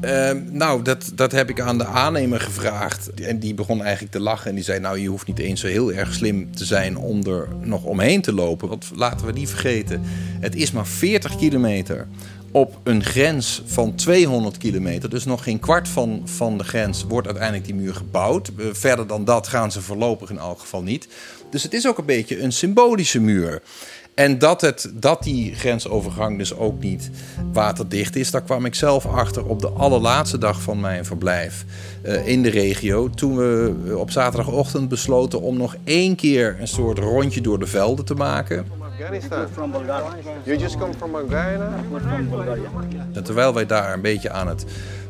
Ehm, 0.00 0.42
nou, 0.50 0.82
dat, 0.82 1.12
dat 1.14 1.32
heb 1.32 1.50
ik 1.50 1.60
aan 1.60 1.78
de 1.78 1.86
aannemer 1.86 2.40
gevraagd. 2.40 3.10
En 3.14 3.38
die 3.38 3.54
begon 3.54 3.82
eigenlijk 3.82 4.12
te 4.12 4.20
lachen. 4.20 4.48
En 4.48 4.54
die 4.54 4.64
zei: 4.64 4.80
Nou, 4.80 4.98
je 4.98 5.08
hoeft 5.08 5.26
niet 5.26 5.38
eens 5.38 5.60
zo 5.60 5.66
heel 5.66 5.92
erg 5.92 6.14
slim 6.14 6.54
te 6.54 6.64
zijn 6.64 6.96
om 6.96 7.26
er 7.26 7.48
nog 7.60 7.84
omheen 7.84 8.22
te 8.22 8.32
lopen. 8.32 8.68
Want 8.68 8.90
laten 8.94 9.26
we 9.26 9.32
niet 9.32 9.48
vergeten: 9.48 10.02
het 10.40 10.54
is 10.54 10.72
maar 10.72 10.86
40 10.86 11.36
kilometer 11.36 12.06
op 12.50 12.78
een 12.82 13.04
grens 13.04 13.62
van 13.66 13.94
200 13.94 14.56
kilometer. 14.56 15.10
Dus 15.10 15.24
nog 15.24 15.42
geen 15.42 15.58
kwart 15.58 15.88
van, 15.88 16.22
van 16.24 16.58
de 16.58 16.64
grens 16.64 17.04
wordt 17.08 17.26
uiteindelijk 17.26 17.66
die 17.66 17.74
muur 17.74 17.94
gebouwd. 17.94 18.50
Eh, 18.58 18.66
verder 18.72 19.06
dan 19.06 19.24
dat 19.24 19.48
gaan 19.48 19.72
ze 19.72 19.82
voorlopig 19.82 20.30
in 20.30 20.38
elk 20.38 20.60
geval 20.60 20.82
niet. 20.82 21.08
Dus 21.50 21.62
het 21.62 21.74
is 21.74 21.86
ook 21.86 21.98
een 21.98 22.04
beetje 22.04 22.42
een 22.42 22.52
symbolische 22.52 23.20
muur. 23.20 23.62
En 24.18 24.38
dat, 24.38 24.60
het, 24.60 24.90
dat 24.94 25.22
die 25.22 25.54
grensovergang 25.54 26.38
dus 26.38 26.56
ook 26.56 26.80
niet 26.80 27.10
waterdicht 27.52 28.16
is, 28.16 28.30
daar 28.30 28.42
kwam 28.42 28.64
ik 28.64 28.74
zelf 28.74 29.06
achter 29.06 29.46
op 29.46 29.60
de 29.60 29.68
allerlaatste 29.68 30.38
dag 30.38 30.62
van 30.62 30.80
mijn 30.80 31.04
verblijf 31.04 31.64
uh, 32.02 32.26
in 32.26 32.42
de 32.42 32.50
regio. 32.50 33.10
Toen 33.10 33.36
we 33.36 33.94
op 33.96 34.10
zaterdagochtend 34.10 34.88
besloten 34.88 35.40
om 35.40 35.56
nog 35.56 35.76
één 35.84 36.16
keer 36.16 36.56
een 36.60 36.68
soort 36.68 36.98
rondje 36.98 37.40
door 37.40 37.58
de 37.58 37.66
velden 37.66 38.04
te 38.04 38.14
maken. 38.14 38.66
From 39.52 39.70
Bulgaria. 39.70 40.16
You 40.42 40.58
just 40.58 40.76
come 40.76 40.92
from 40.94 41.10
Bulgaria? 41.10 41.70
En 43.12 43.24
terwijl 43.24 43.54
wij 43.54 43.66
daar 43.66 43.92
een 43.92 44.00
beetje 44.00 44.30
aan 44.30 44.48
het 44.48 44.64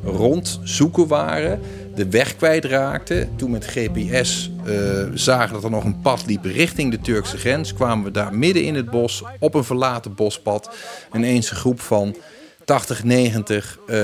rondzoeken 0.04 1.06
waren, 1.06 1.60
de 1.98 2.08
weg 2.08 2.36
kwijtraakten. 2.36 3.36
Toen 3.36 3.50
met 3.50 3.66
GPS 3.66 4.50
uh, 4.66 5.06
zagen 5.14 5.54
dat 5.54 5.64
er 5.64 5.70
nog 5.70 5.84
een 5.84 6.00
pad 6.00 6.26
liep 6.26 6.44
richting 6.44 6.90
de 6.90 7.00
Turkse 7.00 7.38
grens, 7.38 7.74
kwamen 7.74 8.04
we 8.04 8.10
daar 8.10 8.34
midden 8.34 8.62
in 8.62 8.74
het 8.74 8.90
bos 8.90 9.24
op 9.38 9.54
een 9.54 9.64
verlaten 9.64 10.14
bospad 10.14 10.70
ineens 11.14 11.50
een 11.50 11.56
groep 11.56 11.80
van 11.80 12.16
80, 12.64 13.04
90 13.04 13.78
uh, 13.86 13.96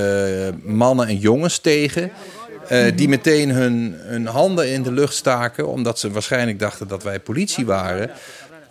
mannen 0.62 1.06
en 1.06 1.16
jongens 1.16 1.58
tegen. 1.58 2.10
Uh, 2.70 2.96
die 2.96 3.08
meteen 3.08 3.50
hun, 3.50 3.94
hun 3.96 4.26
handen 4.26 4.72
in 4.72 4.82
de 4.82 4.92
lucht 4.92 5.14
staken, 5.14 5.68
omdat 5.68 5.98
ze 5.98 6.10
waarschijnlijk 6.10 6.58
dachten 6.58 6.88
dat 6.88 7.02
wij 7.02 7.20
politie 7.20 7.66
waren. 7.66 8.10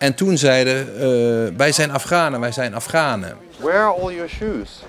En 0.03 0.13
toen 0.13 0.37
zeiden, 0.37 0.87
uh, 0.95 1.57
wij 1.57 1.71
zijn 1.71 1.91
Afghanen, 1.91 2.39
wij 2.39 2.51
zijn 2.51 2.75
Afghanen. 2.75 3.37
Where 3.57 3.77
are 3.77 4.01
all 4.01 4.13
your 4.13 4.29
shoes? 4.29 4.83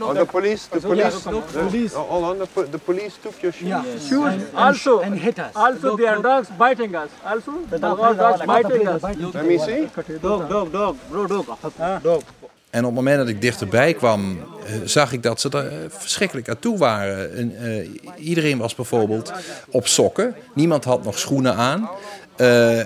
Oh, 0.00 0.14
the 0.14 0.24
police, 0.30 0.68
the 0.68 0.80
police, 0.80 1.22
the, 1.22 1.98
hold 1.98 2.24
on, 2.24 2.38
the, 2.38 2.68
the 2.70 2.78
police 2.78 3.14
took 3.22 3.34
your 3.40 3.52
shoes? 3.52 3.68
Yeah. 3.68 3.82
Shoes 4.08 4.32
also, 4.54 5.00
and 5.00 5.18
hit 5.18 5.38
us. 5.38 5.54
also 5.54 5.96
there 5.96 6.08
are 6.08 6.22
dogs 6.22 6.48
biting 6.58 6.94
us. 6.94 7.10
Also, 7.24 7.52
are 7.82 8.14
dogs 8.14 8.44
biting 8.46 8.88
us. 8.88 9.02
Let 9.02 9.44
me 9.44 9.58
see. 9.58 9.88
Dog, 10.20 10.48
dog, 10.48 10.70
dog, 10.70 10.96
bro, 11.08 11.26
dog. 11.26 11.58
Dog. 12.02 12.22
En 12.70 12.80
op 12.80 12.86
het 12.86 12.94
moment 12.94 13.18
dat 13.18 13.28
ik 13.28 13.40
dichterbij 13.40 13.94
kwam, 13.94 14.38
uh, 14.38 14.74
zag 14.84 15.12
ik 15.12 15.22
dat 15.22 15.40
ze 15.40 15.48
er 15.50 15.64
uh, 15.64 15.78
verschrikkelijk 15.88 16.48
aan 16.48 16.58
toe 16.58 16.78
waren. 16.78 17.36
En, 17.36 17.54
uh, 17.62 17.88
iedereen 18.16 18.58
was 18.58 18.74
bijvoorbeeld 18.74 19.32
op 19.70 19.86
sokken. 19.86 20.34
Niemand 20.54 20.84
had 20.84 21.04
nog 21.04 21.18
schoenen 21.18 21.54
aan. 21.54 21.88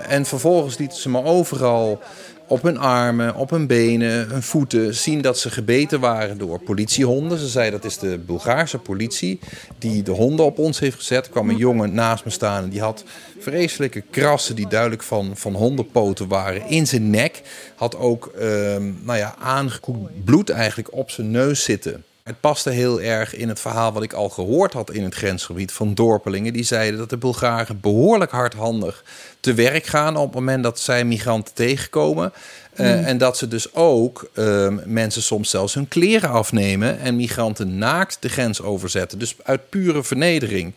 en 0.09 0.25
vervolgens 0.27 0.79
lieten 0.79 0.99
ze 0.99 1.11
me 1.11 1.25
overal 1.25 2.01
op 2.49 2.63
hun 2.63 2.79
armen, 2.79 3.35
op 3.35 3.51
hun 3.51 3.67
benen, 3.67 4.29
hun 4.29 4.43
voeten 4.43 4.95
zien 4.95 5.21
dat 5.21 5.39
ze 5.39 5.51
gebeten 5.51 6.01
waren 6.01 6.39
door 6.39 6.61
politiehonden. 6.61 7.39
Ze 7.39 7.49
zei 7.49 7.71
dat 7.71 7.85
is 7.85 7.99
de 7.99 8.19
Bulgaarse 8.19 8.79
politie 8.79 9.39
die 9.79 10.03
de 10.03 10.11
honden 10.11 10.45
op 10.45 10.59
ons 10.59 10.79
heeft 10.79 10.97
gezet. 10.97 11.25
Er 11.25 11.31
kwam 11.31 11.51
een 11.51 11.57
jongen 11.57 11.95
naast 11.95 12.25
me 12.25 12.31
staan 12.31 12.63
en 12.63 12.71
die 12.71 12.81
had 12.81 13.05
vreselijke 13.39 14.01
krassen 14.11 14.57
die 14.57 14.69
duidelijk 14.69 15.03
van, 15.03 15.31
van 15.35 15.55
hondenpoten 15.55 16.29
waren 16.29 16.69
in 16.69 16.87
zijn 16.87 17.11
nek. 17.11 17.43
Had 17.75 17.97
ook 17.97 18.27
ehm, 18.27 18.93
nou 19.03 19.19
ja, 19.19 19.35
aangekoekt 19.39 20.25
bloed 20.25 20.51
eigenlijk 20.51 20.93
op 20.93 21.11
zijn 21.11 21.31
neus 21.31 21.65
zitten. 21.65 22.05
Het 22.25 22.41
paste 22.41 22.71
heel 22.71 23.01
erg 23.01 23.35
in 23.35 23.49
het 23.49 23.61
verhaal 23.61 23.93
wat 23.93 24.03
ik 24.03 24.13
al 24.13 24.29
gehoord 24.29 24.73
had 24.73 24.91
in 24.91 25.05
het 25.05 25.15
grensgebied 25.15 25.73
van 25.73 25.95
dorpelingen. 25.95 26.53
Die 26.53 26.65
zeiden 26.65 26.99
dat 26.99 27.11
de 27.11 27.17
Bulgaren 27.17 27.81
behoorlijk 27.81 28.31
hardhandig 28.31 29.05
te 29.41 29.55
werk 29.55 29.87
gaan 29.87 30.17
op 30.17 30.25
het 30.27 30.35
moment 30.35 30.63
dat 30.63 30.81
zij 30.81 31.05
migranten 31.05 31.55
tegenkomen. 31.55 32.33
Uh, 32.77 32.87
mm. 32.87 33.05
En 33.05 33.19
dat 33.19 33.37
ze 33.37 33.49
dus 33.49 33.75
ook 33.75 34.31
uh, 34.35 34.69
mensen 34.85 35.23
soms 35.23 35.51
zelfs 35.51 35.75
hun 35.75 35.89
kleren 35.89 36.31
afnemen 36.31 36.99
en 36.99 37.17
migranten 37.17 37.79
naakt 37.79 38.17
de 38.21 38.29
grens 38.29 38.63
overzetten. 38.63 39.19
Dus 39.19 39.37
uit 39.43 39.69
pure 39.69 40.05
vernedering. 40.05 40.75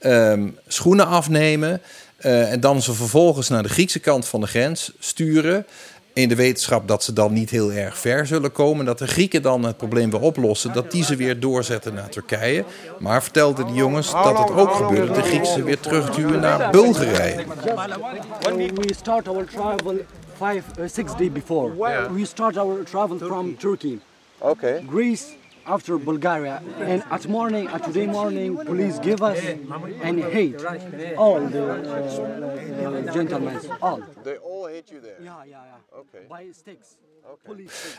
Um, 0.00 0.58
schoenen 0.66 1.06
afnemen 1.06 1.80
uh, 2.20 2.52
en 2.52 2.60
dan 2.60 2.82
ze 2.82 2.94
vervolgens 2.94 3.48
naar 3.48 3.62
de 3.62 3.68
Griekse 3.68 3.98
kant 3.98 4.26
van 4.26 4.40
de 4.40 4.46
grens 4.46 4.92
sturen 4.98 5.66
in 6.18 6.28
de 6.28 6.34
wetenschap 6.34 6.88
dat 6.88 7.04
ze 7.04 7.12
dan 7.12 7.32
niet 7.32 7.50
heel 7.50 7.72
erg 7.72 7.98
ver 7.98 8.26
zullen 8.26 8.52
komen. 8.52 8.84
Dat 8.84 8.98
de 8.98 9.06
Grieken 9.06 9.42
dan 9.42 9.64
het 9.64 9.76
probleem 9.76 10.10
weer 10.10 10.20
oplossen. 10.20 10.72
Dat 10.72 10.90
die 10.90 11.04
ze 11.04 11.16
weer 11.16 11.40
doorzetten 11.40 11.94
naar 11.94 12.08
Turkije. 12.08 12.64
Maar 12.98 13.22
vertelden 13.22 13.66
die 13.66 13.74
jongens 13.74 14.12
dat 14.12 14.38
het 14.38 14.50
ook 14.50 14.72
gebeurde. 14.72 15.12
De 15.12 15.22
Grieken 15.22 15.46
ze 15.46 15.62
weer 15.62 15.80
terugduwen 15.80 16.40
naar 16.40 16.70
Bulgarije. 16.70 17.44
We 18.74 18.94
start 18.94 19.28
our 19.28 19.44
travel 19.44 19.96
five, 20.38 20.62
uh, 20.78 20.88
six 20.88 21.16
days 21.16 21.32
before. 21.32 21.72
We 22.14 22.24
start 22.24 22.56
our 22.56 22.84
travel 22.84 23.18
from 23.18 23.56
Turkey. 23.56 23.98
Okay. 24.38 24.84
Greece, 24.90 25.24
after 25.68 25.98
Bulgaria. 25.98 26.62
And 26.80 27.02
at 27.10 27.28
morning, 27.28 27.68
at 27.68 27.82
today 27.82 28.06
morning, 28.06 28.56
police 28.64 28.98
give 29.02 29.22
us 29.22 29.38
and 30.02 30.22
hate 30.22 30.64
all 31.16 31.48
the 31.50 31.62
uh, 31.62 33.12
gentlemen, 33.12 33.56
all. 33.80 34.02
They 34.22 34.36
all 34.36 34.66
hate 34.66 34.92
you 34.92 35.00
there? 35.00 35.22
Ja, 35.22 35.44
ja, 35.44 35.64
ja. 35.70 35.80
Okay. 35.98 36.26
By 36.28 36.52
sticks. 36.52 36.96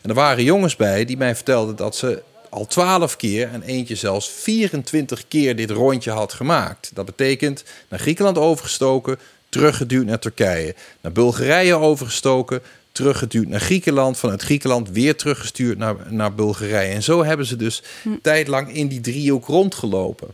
En 0.02 0.10
er 0.10 0.16
waren 0.16 0.44
jongens 0.44 0.76
bij 0.76 1.06
die 1.06 1.18
mij 1.18 1.36
vertelden 1.36 1.76
dat 1.76 1.96
ze 1.96 2.24
al 2.50 2.66
twaalf 2.66 3.16
keer 3.16 3.50
en 3.50 3.62
eentje 3.62 3.96
zelfs 3.96 4.30
24 4.30 5.28
keer 5.28 5.56
dit 5.56 5.70
rondje 5.70 6.12
had 6.12 6.34
gemaakt. 6.34 6.92
Dat 6.94 7.06
betekent 7.06 7.64
naar 7.90 8.00
Griekenland 8.00 8.38
overgestoken, 8.38 9.20
teruggeduwd 9.50 10.06
naar 10.06 10.20
Turkije. 10.20 10.76
Naar 11.02 11.12
Bulgarije 11.12 11.76
overgestoken, 11.76 12.62
teruggeduwd 13.00 13.48
naar 13.48 13.60
Griekenland. 13.60 14.18
Vanuit 14.18 14.42
Griekenland 14.42 14.90
weer 14.90 15.16
teruggestuurd 15.16 15.78
naar, 15.78 15.96
naar 16.10 16.36
Bulgarije. 16.36 16.94
En 16.94 17.04
zo 17.04 17.24
hebben 17.24 17.46
ze 17.46 17.56
dus 17.56 17.84
hm. 18.02 18.10
tijdlang 18.22 18.74
in 18.74 18.88
die 18.88 19.02
driehoek 19.02 19.46
rondgelopen. 19.46 20.28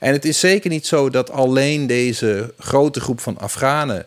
En 0.00 0.12
het 0.12 0.24
is 0.24 0.40
zeker 0.40 0.70
niet 0.70 0.86
zo 0.86 1.10
dat 1.10 1.30
alleen 1.30 1.86
deze 1.86 2.54
grote 2.58 3.00
groep 3.00 3.20
van 3.20 3.38
Afghanen. 3.38 4.06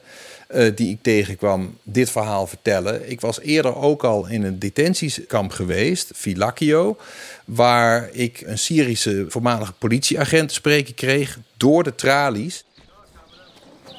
Uh, 0.56 0.72
die 0.76 0.90
ik 0.90 0.98
tegenkwam, 1.02 1.78
dit 1.84 2.10
verhaal 2.10 2.48
vertellen. 2.48 3.10
Ik 3.10 3.22
was 3.22 3.40
eerder 3.40 3.76
ook 3.76 4.04
al 4.04 4.28
in 4.28 4.44
een 4.44 4.60
detentiekamp 4.60 5.52
geweest, 5.52 6.12
Filakio, 6.16 6.98
waar 7.46 8.10
ik 8.12 8.42
een 8.46 8.58
Syrische 8.58 9.26
voormalige 9.28 9.74
politieagent 9.74 10.48
te 10.48 10.54
spreken 10.54 10.94
kreeg 10.94 11.38
door 11.58 11.84
de 11.84 11.96
tralies. 11.96 12.64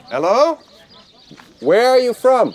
Hello? 0.09 0.59
Where 1.59 1.87
are 1.87 2.03
you 2.03 2.15
from? 2.15 2.55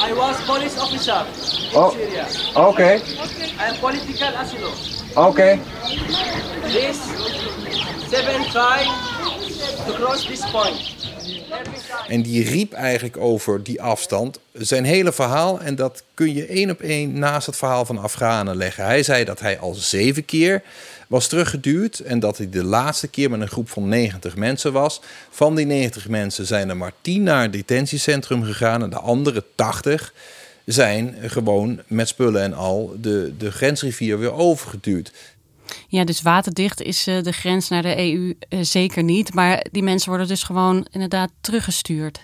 I 0.00 0.12
was 0.12 0.40
police 0.44 0.78
officer 0.78 1.24
in 1.26 1.76
Oh. 1.76 1.90
Syria. 1.92 2.26
Okay. 2.56 3.02
I 3.58 3.66
am 3.68 3.76
political 3.76 4.28
asylum. 4.28 4.74
Okay. 5.16 5.60
This 6.72 6.98
seven 8.10 8.44
try 8.50 8.82
to 9.86 9.92
cross 9.94 10.24
this 10.26 10.44
point. 10.50 11.03
En 12.08 12.22
die 12.22 12.48
riep 12.48 12.72
eigenlijk 12.72 13.16
over 13.16 13.62
die 13.62 13.82
afstand 13.82 14.38
zijn 14.52 14.84
hele 14.84 15.12
verhaal. 15.12 15.60
En 15.60 15.74
dat 15.74 16.02
kun 16.14 16.34
je 16.34 16.46
één 16.46 16.70
op 16.70 16.80
één 16.80 17.18
naast 17.18 17.46
het 17.46 17.56
verhaal 17.56 17.84
van 17.84 17.98
Afghanen 17.98 18.56
leggen. 18.56 18.84
Hij 18.84 19.02
zei 19.02 19.24
dat 19.24 19.40
hij 19.40 19.58
al 19.58 19.74
zeven 19.74 20.24
keer 20.24 20.62
was 21.08 21.28
teruggeduwd. 21.28 21.98
En 21.98 22.20
dat 22.20 22.36
hij 22.36 22.50
de 22.50 22.64
laatste 22.64 23.08
keer 23.08 23.30
met 23.30 23.40
een 23.40 23.48
groep 23.48 23.68
van 23.68 23.88
90 23.88 24.36
mensen 24.36 24.72
was. 24.72 25.00
Van 25.30 25.54
die 25.54 25.66
90 25.66 26.08
mensen 26.08 26.46
zijn 26.46 26.68
er 26.68 26.76
maar 26.76 26.92
10 27.00 27.22
naar 27.22 27.42
het 27.42 27.52
detentiecentrum 27.52 28.44
gegaan. 28.44 28.82
En 28.82 28.90
de 28.90 28.98
andere 28.98 29.44
80 29.54 30.12
zijn 30.64 31.16
gewoon 31.22 31.80
met 31.86 32.08
spullen 32.08 32.42
en 32.42 32.54
al 32.54 32.96
de, 33.00 33.32
de 33.38 33.50
grensrivier 33.50 34.18
weer 34.18 34.32
overgeduwd. 34.32 35.12
Ja, 35.88 36.04
dus 36.04 36.22
waterdicht 36.22 36.82
is 36.82 37.08
uh, 37.08 37.22
de 37.22 37.32
grens 37.32 37.68
naar 37.68 37.82
de 37.82 37.98
EU 37.98 38.34
uh, 38.48 38.58
zeker 38.62 39.02
niet. 39.02 39.34
Maar 39.34 39.66
die 39.70 39.82
mensen 39.82 40.08
worden 40.08 40.28
dus 40.28 40.42
gewoon 40.42 40.86
inderdaad 40.90 41.30
teruggestuurd. 41.40 42.20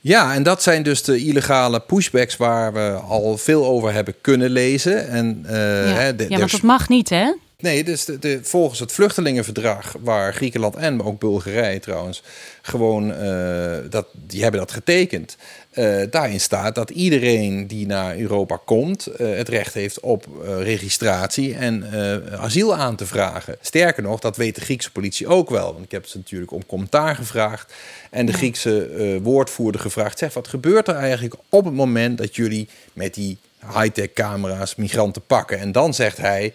Ja, 0.00 0.34
en 0.34 0.42
dat 0.42 0.62
zijn 0.62 0.82
dus 0.82 1.02
de 1.02 1.18
illegale 1.18 1.80
pushbacks 1.80 2.36
waar 2.36 2.72
we 2.72 3.00
al 3.08 3.38
veel 3.38 3.66
over 3.66 3.92
hebben 3.92 4.14
kunnen 4.20 4.50
lezen. 4.50 5.08
En, 5.08 5.42
uh, 5.44 5.50
ja, 5.50 5.94
hè, 5.94 6.16
de, 6.16 6.26
ja 6.28 6.38
want 6.38 6.50
dat 6.50 6.62
mag 6.62 6.88
niet, 6.88 7.08
hè? 7.08 7.32
Nee, 7.58 7.84
dus 7.84 8.04
de, 8.04 8.18
de, 8.18 8.38
volgens 8.42 8.80
het 8.80 8.92
vluchtelingenverdrag, 8.92 9.94
waar 10.00 10.34
Griekenland 10.34 10.76
en 10.76 11.02
ook 11.02 11.18
Bulgarije 11.18 11.80
trouwens 11.80 12.22
gewoon 12.62 13.10
uh, 13.10 13.76
dat, 13.90 14.06
die 14.12 14.42
hebben 14.42 14.60
dat 14.60 14.72
getekend. 14.72 15.36
Uh, 15.74 16.02
daarin 16.10 16.40
staat 16.40 16.74
dat 16.74 16.90
iedereen 16.90 17.66
die 17.66 17.86
naar 17.86 18.18
Europa 18.18 18.60
komt, 18.64 19.08
uh, 19.08 19.36
het 19.36 19.48
recht 19.48 19.74
heeft 19.74 20.00
op 20.00 20.26
registratie 20.58 21.54
en 21.54 21.84
asiel 22.38 22.74
aan 22.74 22.96
te 22.96 23.06
vragen. 23.06 23.56
Sterker 23.60 24.02
nog, 24.02 24.20
dat 24.20 24.36
weet 24.36 24.54
de 24.54 24.60
Griekse 24.60 24.92
politie 24.92 25.26
ook 25.26 25.50
wel. 25.50 25.72
Want 25.72 25.84
ik 25.84 25.90
heb 25.90 26.06
ze 26.06 26.16
natuurlijk 26.16 26.52
om 26.52 26.66
commentaar 26.66 27.14
gevraagd. 27.14 27.72
En 28.10 28.26
de 28.26 28.32
Griekse 28.32 29.18
woordvoerder 29.22 29.80
gevraagd: 29.80 30.18
zeg, 30.18 30.34
wat 30.34 30.48
gebeurt 30.48 30.88
er 30.88 30.94
eigenlijk 30.94 31.34
op 31.48 31.64
het 31.64 31.74
moment 31.74 32.18
dat 32.18 32.36
jullie 32.36 32.68
met 32.92 33.14
die 33.14 33.38
high-tech 33.74 34.12
camera's 34.12 34.74
migranten 34.74 35.22
pakken. 35.26 35.58
En 35.58 35.72
dan 35.72 35.94
zegt 35.94 36.16
hij, 36.16 36.52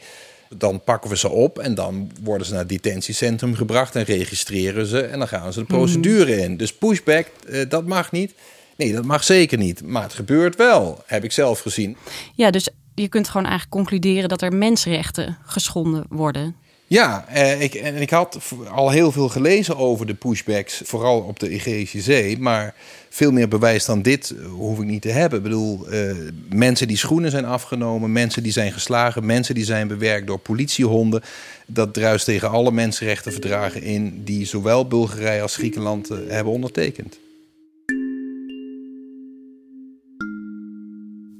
dan 0.58 0.84
pakken 0.84 1.10
we 1.10 1.17
ze 1.17 1.29
op 1.29 1.60
en 1.60 1.75
dan 1.75 2.12
worden 2.24 2.46
ze 2.46 2.51
naar 2.51 2.62
het 2.62 2.70
detentiecentrum 2.70 3.55
gebracht 3.55 3.96
en 3.96 4.03
registreren 4.03 4.86
ze 4.86 5.01
en 5.01 5.20
dan 5.20 5.27
gaan 5.27 5.53
ze 5.53 5.60
de 5.60 5.65
procedure 5.65 6.38
in. 6.38 6.58
Dus 6.58 6.74
pushback, 6.74 7.27
eh, 7.48 7.70
dat 7.70 7.88
mag 7.88 8.12
niet. 8.12 8.34
Nee, 8.77 8.93
dat 8.93 9.05
mag 9.05 9.24
zeker 9.24 9.58
niet. 9.58 9.84
Maar 9.84 10.03
het 10.03 10.13
gebeurt 10.13 10.55
wel, 10.55 11.03
heb 11.05 11.24
ik 11.24 11.31
zelf 11.31 11.60
gezien. 11.60 11.98
Ja, 12.36 12.51
dus 12.51 12.70
je 12.96 13.08
kunt 13.08 13.27
gewoon 13.27 13.46
eigenlijk 13.46 13.75
concluderen 13.75 14.29
dat 14.29 14.41
er 14.41 14.53
mensenrechten 14.53 15.38
geschonden 15.46 16.05
worden. 16.10 16.55
Ja, 16.91 17.25
eh, 17.27 17.62
ik, 17.62 17.74
en 17.74 17.95
ik 17.95 18.10
had 18.10 18.39
al 18.71 18.89
heel 18.89 19.12
veel 19.12 19.29
gelezen 19.29 19.77
over 19.77 20.05
de 20.05 20.13
pushbacks, 20.13 20.81
vooral 20.86 21.19
op 21.19 21.39
de 21.39 21.50
Egeïsche 21.50 22.01
Zee. 22.01 22.39
Maar 22.39 22.75
veel 23.10 23.31
meer 23.31 23.48
bewijs 23.48 23.86
dan 23.86 24.01
dit 24.01 24.29
eh, 24.38 24.45
hoef 24.45 24.79
ik 24.79 24.86
niet 24.86 25.01
te 25.01 25.10
hebben. 25.10 25.38
Ik 25.38 25.43
bedoel, 25.43 25.88
eh, 25.88 26.15
mensen 26.50 26.88
die 26.88 26.98
schoenen 26.98 27.31
zijn 27.31 27.45
afgenomen, 27.45 28.12
mensen 28.12 28.43
die 28.43 28.51
zijn 28.51 28.71
geslagen, 28.71 29.25
mensen 29.25 29.55
die 29.55 29.63
zijn 29.63 29.88
bewerkt 29.88 30.27
door 30.27 30.39
politiehonden. 30.39 31.21
Dat 31.65 31.93
druist 31.93 32.25
tegen 32.25 32.50
alle 32.50 32.71
mensenrechtenverdragen 32.71 33.81
in 33.81 34.21
die 34.24 34.45
zowel 34.45 34.88
Bulgarije 34.88 35.41
als 35.41 35.55
Griekenland 35.55 36.10
eh, 36.10 36.17
hebben 36.27 36.53
ondertekend. 36.53 37.17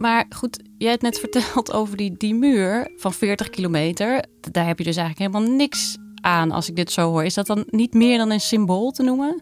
Maar 0.02 0.26
goed, 0.30 0.60
jij 0.78 0.90
hebt 0.90 1.02
net 1.02 1.20
verteld 1.20 1.74
over 1.80 1.98
die, 1.98 2.16
die 2.18 2.34
muur 2.34 2.92
van 2.98 3.14
40 3.14 3.50
kilometer. 3.50 4.24
Daar 4.52 4.68
heb 4.68 4.78
je 4.78 4.84
dus 4.84 4.96
eigenlijk 4.96 5.32
helemaal 5.32 5.56
niks 5.56 5.98
aan 6.22 6.52
als 6.52 6.70
ik 6.70 6.76
dit 6.76 6.92
zo 6.92 7.10
hoor. 7.10 7.24
Is 7.24 7.34
dat 7.34 7.48
dan 7.48 7.64
niet 7.70 7.94
meer 7.94 8.18
dan 8.18 8.32
een 8.32 8.40
symbool 8.40 8.92
te 8.92 9.04
noemen? 9.04 9.42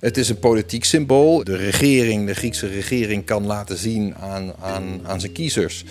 Het 0.00 0.16
is 0.16 0.28
een 0.28 0.38
politiek 0.38 0.84
symbool. 0.84 1.44
De 1.44 1.56
regering, 1.56 2.26
de 2.26 2.34
Griekse 2.34 2.66
regering, 2.66 3.24
kan 3.24 3.46
laten 3.46 3.76
zien 3.76 4.14
aan, 4.14 4.52
aan, 4.60 5.00
aan 5.06 5.20
zijn 5.20 5.32
kiezers 5.32 5.84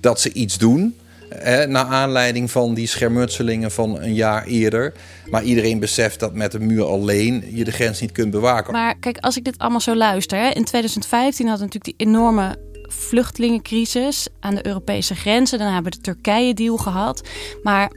dat 0.00 0.20
ze 0.20 0.32
iets 0.32 0.58
doen. 0.58 0.96
Eh, 1.28 1.64
naar 1.64 1.84
aanleiding 1.84 2.50
van 2.50 2.74
die 2.74 2.86
schermutselingen 2.86 3.70
van 3.70 4.00
een 4.00 4.14
jaar 4.14 4.44
eerder. 4.44 4.92
Maar 5.30 5.42
iedereen 5.42 5.78
beseft 5.78 6.20
dat 6.20 6.34
met 6.34 6.54
een 6.54 6.66
muur 6.66 6.84
alleen 6.84 7.44
je 7.50 7.64
de 7.64 7.70
grens 7.70 8.00
niet 8.00 8.12
kunt 8.12 8.30
bewaken. 8.30 8.72
Maar 8.72 8.98
kijk, 8.98 9.18
als 9.18 9.36
ik 9.36 9.44
dit 9.44 9.58
allemaal 9.58 9.80
zo 9.80 9.96
luister. 9.96 10.38
Hè, 10.38 10.48
in 10.48 10.64
2015 10.64 11.48
hadden 11.48 11.68
we 11.68 11.74
natuurlijk 11.74 11.98
die 11.98 12.08
enorme 12.08 12.58
vluchtelingencrisis 12.88 14.28
aan 14.40 14.54
de 14.54 14.66
Europese 14.66 15.14
grenzen. 15.14 15.58
Dan 15.58 15.72
hebben 15.72 15.92
we 15.92 15.98
de 15.98 16.04
Turkije-deal 16.04 16.76
gehad. 16.76 17.28
Maar 17.62 17.92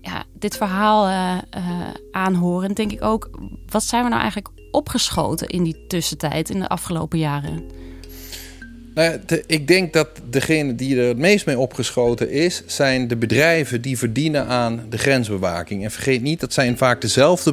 ja, 0.00 0.24
dit 0.32 0.56
verhaal 0.56 1.08
uh, 1.08 1.38
uh, 1.56 1.88
aanhoren, 2.10 2.74
denk 2.74 2.92
ik 2.92 3.04
ook. 3.04 3.30
Wat 3.68 3.82
zijn 3.82 4.02
we 4.02 4.08
nou 4.08 4.20
eigenlijk 4.20 4.54
opgeschoten 4.70 5.48
in 5.48 5.62
die 5.62 5.86
tussentijd, 5.86 6.50
in 6.50 6.60
de 6.60 6.68
afgelopen 6.68 7.18
jaren? 7.18 7.70
Nou 8.94 9.18
ik 9.46 9.68
denk 9.68 9.92
dat 9.92 10.08
degene 10.30 10.74
die 10.74 11.00
er 11.00 11.08
het 11.08 11.18
meest 11.18 11.46
mee 11.46 11.58
opgeschoten 11.58 12.30
is, 12.30 12.62
zijn 12.66 13.08
de 13.08 13.16
bedrijven 13.16 13.80
die 13.80 13.98
verdienen 13.98 14.46
aan 14.46 14.86
de 14.90 14.98
grensbewaking. 14.98 15.84
En 15.84 15.90
vergeet 15.90 16.22
niet, 16.22 16.40
dat 16.40 16.52
zijn 16.52 16.76
vaak 16.76 17.00
dezelfde 17.00 17.52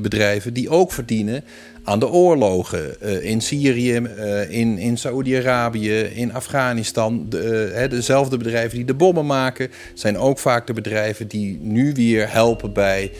bedrijven 0.00 0.52
die 0.52 0.68
ook 0.68 0.92
verdienen 0.92 1.44
aan 1.84 1.98
de 1.98 2.08
oorlogen 2.08 2.96
uh, 3.02 3.24
in 3.24 3.40
Syrië, 3.40 3.98
uh, 3.98 4.50
in, 4.50 4.78
in 4.78 4.96
Saoedi-Arabië, 4.96 6.00
in 6.00 6.32
Afghanistan. 6.32 7.26
De, 7.28 7.72
uh, 7.74 7.90
dezelfde 7.90 8.36
bedrijven 8.36 8.76
die 8.76 8.86
de 8.86 8.94
bommen 8.94 9.26
maken, 9.26 9.70
zijn 9.94 10.18
ook 10.18 10.38
vaak 10.38 10.66
de 10.66 10.72
bedrijven 10.72 11.28
die 11.28 11.58
nu 11.60 11.92
weer 11.92 12.32
helpen 12.32 12.72
bij 12.72 13.10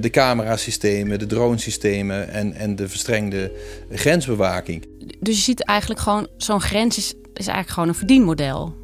de 0.00 0.10
camerasystemen, 0.10 1.18
de 1.18 1.26
dronesystemen 1.26 2.28
en, 2.28 2.54
en 2.54 2.76
de 2.76 2.88
verstrengde 2.88 3.52
grensbewaking. 3.90 4.86
Dus 5.20 5.36
je 5.36 5.42
ziet 5.42 5.64
eigenlijk 5.64 6.00
gewoon, 6.00 6.26
zo'n 6.36 6.60
grens 6.60 6.96
is, 6.96 7.14
is 7.34 7.46
eigenlijk 7.46 7.70
gewoon 7.70 7.88
een 7.88 7.94
verdienmodel. 7.94 8.74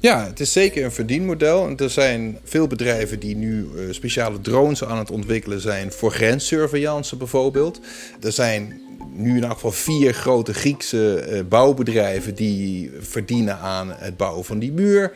Ja, 0.00 0.26
het 0.26 0.40
is 0.40 0.52
zeker 0.52 0.84
een 0.84 0.92
verdienmodel. 0.92 1.66
En 1.66 1.76
er 1.76 1.90
zijn 1.90 2.38
veel 2.44 2.66
bedrijven 2.66 3.20
die 3.20 3.36
nu 3.36 3.68
uh, 3.74 3.92
speciale 3.92 4.40
drones 4.40 4.84
aan 4.84 4.98
het 4.98 5.10
ontwikkelen 5.10 5.60
zijn 5.60 5.92
voor 5.92 6.12
grenssurveillance 6.12 7.16
bijvoorbeeld. 7.16 7.80
Er 8.20 8.32
zijn 8.32 8.80
nu 9.12 9.36
in 9.36 9.44
elk 9.44 9.52
geval 9.52 9.72
vier 9.72 10.14
grote 10.14 10.54
Griekse 10.54 11.26
uh, 11.30 11.40
bouwbedrijven 11.48 12.34
die 12.34 12.90
verdienen 13.00 13.58
aan 13.58 13.92
het 13.96 14.16
bouwen 14.16 14.44
van 14.44 14.58
die 14.58 14.72
muur. 14.72 15.12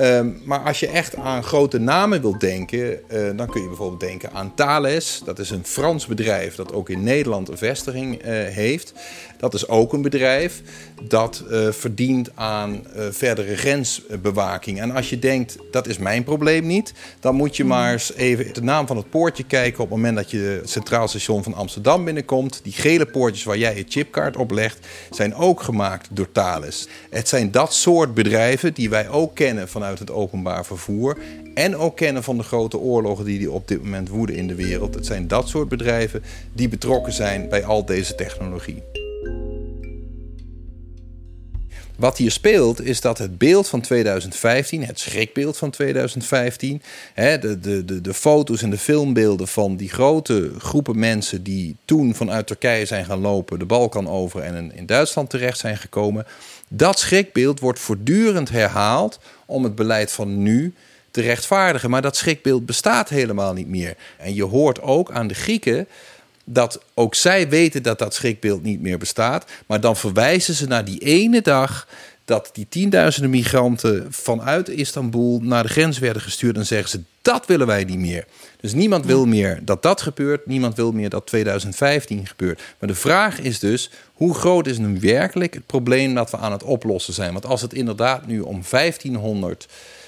Um, 0.00 0.40
maar 0.44 0.60
als 0.60 0.80
je 0.80 0.86
echt 0.86 1.16
aan 1.16 1.42
grote 1.42 1.78
namen 1.78 2.20
wilt 2.20 2.40
denken, 2.40 3.00
uh, 3.12 3.36
dan 3.36 3.46
kun 3.46 3.60
je 3.62 3.68
bijvoorbeeld 3.68 4.00
denken 4.00 4.32
aan 4.32 4.54
Thales. 4.54 5.22
Dat 5.24 5.38
is 5.38 5.50
een 5.50 5.64
Frans 5.64 6.06
bedrijf 6.06 6.54
dat 6.54 6.72
ook 6.72 6.90
in 6.90 7.02
Nederland 7.02 7.48
een 7.48 7.58
vestiging 7.58 8.14
uh, 8.14 8.28
heeft. 8.30 8.92
Dat 9.38 9.54
is 9.54 9.68
ook 9.68 9.92
een 9.92 10.02
bedrijf 10.02 10.62
dat 11.02 11.44
uh, 11.50 11.70
verdient 11.70 12.30
aan 12.34 12.84
verdere 13.10 13.56
grensbewaking. 13.56 14.80
En 14.80 14.90
als 14.90 15.10
je 15.10 15.18
denkt, 15.18 15.56
dat 15.70 15.86
is 15.86 15.98
mijn 15.98 16.24
probleem 16.24 16.66
niet, 16.66 16.92
dan 17.20 17.34
moet 17.34 17.56
je 17.56 17.64
maar 17.64 17.92
eens 17.92 18.14
even 18.14 18.54
de 18.54 18.62
naam 18.62 18.86
van 18.86 18.96
het 18.96 19.10
poortje 19.10 19.44
kijken 19.44 19.82
op 19.82 19.90
het 19.90 19.96
moment 19.96 20.16
dat 20.16 20.30
je 20.30 20.38
het 20.38 20.70
Centraal 20.70 21.08
Station 21.08 21.42
van 21.42 21.54
Amsterdam 21.54 22.04
binnenkomt. 22.04 22.60
Die 22.62 22.72
gele 22.72 23.06
poortjes 23.06 23.44
waar 23.44 23.58
jij 23.58 23.76
je 23.76 23.84
chipkaart 23.88 24.36
op 24.36 24.50
legt, 24.50 24.86
zijn 25.10 25.34
ook 25.34 25.62
gemaakt 25.62 26.08
door 26.12 26.32
Thales. 26.32 26.88
Het 27.10 27.28
zijn 27.28 27.50
dat 27.50 27.74
soort 27.74 28.14
bedrijven 28.14 28.74
die 28.74 28.90
wij 28.90 29.08
ook 29.08 29.34
kennen 29.34 29.68
vanuit 29.68 29.98
het 29.98 30.10
openbaar 30.10 30.64
vervoer. 30.64 31.18
En 31.54 31.76
ook 31.76 31.96
kennen 31.96 32.22
van 32.22 32.36
de 32.36 32.42
grote 32.42 32.78
oorlogen 32.78 33.24
die 33.24 33.50
op 33.50 33.68
dit 33.68 33.82
moment 33.82 34.08
woeden 34.08 34.36
in 34.36 34.46
de 34.46 34.54
wereld. 34.54 34.94
Het 34.94 35.06
zijn 35.06 35.28
dat 35.28 35.48
soort 35.48 35.68
bedrijven 35.68 36.22
die 36.52 36.68
betrokken 36.68 37.12
zijn 37.12 37.48
bij 37.48 37.64
al 37.64 37.84
deze 37.84 38.14
technologie. 38.14 39.05
Wat 41.96 42.16
hier 42.16 42.30
speelt 42.30 42.82
is 42.82 43.00
dat 43.00 43.18
het 43.18 43.38
beeld 43.38 43.68
van 43.68 43.80
2015, 43.80 44.84
het 44.84 45.00
schrikbeeld 45.00 45.56
van 45.56 45.70
2015, 45.70 46.82
hè, 47.14 47.38
de, 47.38 47.60
de, 47.60 47.84
de, 47.84 48.00
de 48.00 48.14
foto's 48.14 48.62
en 48.62 48.70
de 48.70 48.78
filmbeelden 48.78 49.48
van 49.48 49.76
die 49.76 49.88
grote 49.88 50.50
groepen 50.58 50.98
mensen 50.98 51.42
die 51.42 51.76
toen 51.84 52.14
vanuit 52.14 52.46
Turkije 52.46 52.86
zijn 52.86 53.04
gaan 53.04 53.20
lopen, 53.20 53.58
de 53.58 53.64
Balkan 53.64 54.08
over 54.08 54.42
en 54.42 54.72
in 54.74 54.86
Duitsland 54.86 55.30
terecht 55.30 55.58
zijn 55.58 55.76
gekomen, 55.76 56.26
dat 56.68 56.98
schrikbeeld 56.98 57.60
wordt 57.60 57.78
voortdurend 57.78 58.50
herhaald 58.50 59.18
om 59.46 59.64
het 59.64 59.74
beleid 59.74 60.12
van 60.12 60.42
nu 60.42 60.74
te 61.10 61.20
rechtvaardigen. 61.20 61.90
Maar 61.90 62.02
dat 62.02 62.16
schrikbeeld 62.16 62.66
bestaat 62.66 63.08
helemaal 63.08 63.52
niet 63.52 63.68
meer. 63.68 63.96
En 64.18 64.34
je 64.34 64.44
hoort 64.44 64.82
ook 64.82 65.10
aan 65.10 65.26
de 65.26 65.34
Grieken 65.34 65.88
dat 66.48 66.80
ook 66.94 67.14
zij 67.14 67.48
weten 67.48 67.82
dat 67.82 67.98
dat 67.98 68.14
schrikbeeld 68.14 68.62
niet 68.62 68.80
meer 68.80 68.98
bestaat. 68.98 69.44
Maar 69.66 69.80
dan 69.80 69.96
verwijzen 69.96 70.54
ze 70.54 70.66
naar 70.66 70.84
die 70.84 70.98
ene 70.98 71.42
dag 71.42 71.86
dat 72.24 72.50
die 72.52 72.66
tienduizenden 72.68 73.30
migranten 73.30 74.06
vanuit 74.10 74.68
Istanbul 74.68 75.40
naar 75.42 75.62
de 75.62 75.68
grens 75.68 75.98
werden 75.98 76.22
gestuurd. 76.22 76.56
En 76.56 76.66
zeggen 76.66 76.90
ze, 76.90 77.00
dat 77.22 77.46
willen 77.46 77.66
wij 77.66 77.84
niet 77.84 77.98
meer. 77.98 78.26
Dus 78.60 78.72
niemand 78.72 79.06
wil 79.06 79.26
meer 79.26 79.60
dat 79.64 79.82
dat 79.82 80.02
gebeurt. 80.02 80.46
Niemand 80.46 80.76
wil 80.76 80.92
meer 80.92 81.08
dat 81.08 81.26
2015 81.26 82.26
gebeurt. 82.26 82.62
Maar 82.78 82.88
de 82.88 82.94
vraag 82.94 83.40
is 83.40 83.58
dus, 83.58 83.90
hoe 84.14 84.34
groot 84.34 84.66
is 84.66 84.78
nu 84.78 85.00
werkelijk 85.00 85.54
het 85.54 85.66
probleem 85.66 86.14
dat 86.14 86.30
we 86.30 86.36
aan 86.36 86.52
het 86.52 86.62
oplossen 86.62 87.14
zijn? 87.14 87.32
Want 87.32 87.46
als 87.46 87.62
het 87.62 87.74
inderdaad 87.74 88.26
nu 88.26 88.40
om 88.40 88.62
1500 88.70 89.66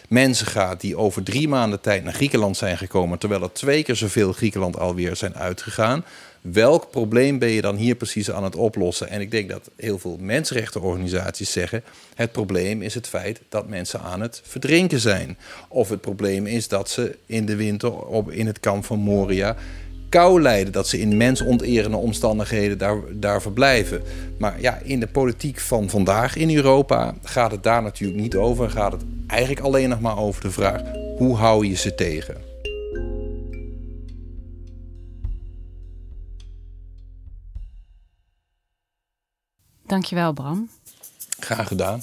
mensen 0.09 0.47
gaat 0.47 0.81
die 0.81 0.97
over 0.97 1.23
drie 1.23 1.49
maanden 1.49 1.81
tijd 1.81 2.05
naar 2.05 2.13
Griekenland 2.13 2.57
zijn 2.57 2.79
gekomen, 2.79 3.19
terwijl 3.19 3.43
er 3.43 3.53
twee 3.53 3.83
keer 3.83 3.97
zoveel 3.97 4.33
Griekenland 4.33 4.79
alweer 4.79 5.17
zijn 5.17 5.35
uitgegaan. 5.35 6.05
Welk 6.41 6.91
probleem 6.91 7.39
ben 7.39 7.49
je 7.49 7.61
dan 7.61 7.77
hier 7.77 7.95
precies 7.95 8.31
aan 8.31 8.45
het 8.45 8.57
oplossen? 8.57 9.09
En 9.09 9.21
ik 9.21 9.31
denk 9.31 9.49
dat 9.49 9.71
heel 9.77 9.99
veel 9.99 10.17
mensenrechtenorganisaties 10.21 11.53
zeggen: 11.53 11.83
het 12.15 12.33
probleem 12.33 12.83
is 12.83 12.95
het 12.95 13.09
feit 13.09 13.41
dat 13.49 13.69
mensen 13.69 14.01
aan 14.01 14.21
het 14.21 14.41
verdrinken 14.45 15.01
zijn. 15.01 15.39
Of 15.69 15.89
het 15.89 16.01
probleem 16.01 16.47
is 16.47 16.69
dat 16.69 16.91
ze 16.91 17.17
in 17.27 17.47
de 17.47 17.57
winter 17.57 17.93
op, 17.93 18.31
in 18.31 18.47
het 18.47 18.61
kamp 18.61 18.85
van 18.85 18.99
Moria 18.99 19.57
kou 20.09 20.43
lijden, 20.43 20.73
dat 20.73 20.89
ze 20.89 21.01
in 21.01 21.17
mensonterende 21.17 21.97
omstandigheden 21.97 22.79
daar, 22.79 22.97
daar 23.13 23.43
verblijven. 23.43 24.03
Maar 24.39 24.61
ja, 24.61 24.79
in 24.83 25.01
de 25.01 25.07
politiek 25.07 25.61
van 25.61 25.91
vandaag 25.91 26.37
in 26.37 26.57
Europa 26.57 27.15
gaat 27.23 27.51
het 27.51 27.63
daar 27.63 27.83
natuurlijk 27.83 28.21
niet 28.21 28.37
over. 28.37 28.71
Gaat 28.71 28.93
het 28.93 29.03
eigenlijk 29.27 29.61
alleen 29.61 29.89
nog 29.89 30.01
maar 30.01 30.19
over 30.19 30.43
de 30.43 30.51
vraag: 30.51 30.83
hoe 31.17 31.37
hou 31.37 31.67
je 31.67 31.75
ze 31.75 31.95
tegen? 31.95 32.48
Dankjewel, 39.89 40.33
Bram. 40.33 40.69
Graag 41.41 41.69
gedaan. 41.69 42.03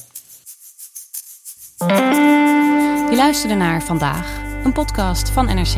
Je 3.10 3.14
luisterde 3.16 3.56
naar 3.56 3.84
Vandaag, 3.84 4.40
een 4.64 4.74
podcast 4.74 5.30
van 5.30 5.46
NRC. 5.46 5.76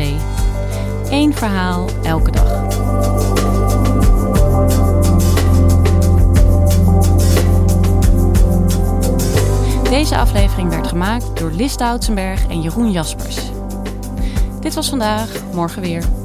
Eén 1.10 1.34
verhaal 1.34 1.90
elke 2.04 2.32
dag. 2.32 2.76
Deze 9.90 10.18
aflevering 10.18 10.70
werd 10.70 10.88
gemaakt 10.88 11.40
door 11.40 11.52
Lis 11.52 11.78
Doutsenberg 11.78 12.48
en 12.48 12.62
Jeroen 12.62 12.92
Jaspers. 12.92 13.40
Dit 14.60 14.74
was 14.74 14.90
vandaag, 14.90 15.44
morgen 15.54 15.82
weer. 15.82 16.17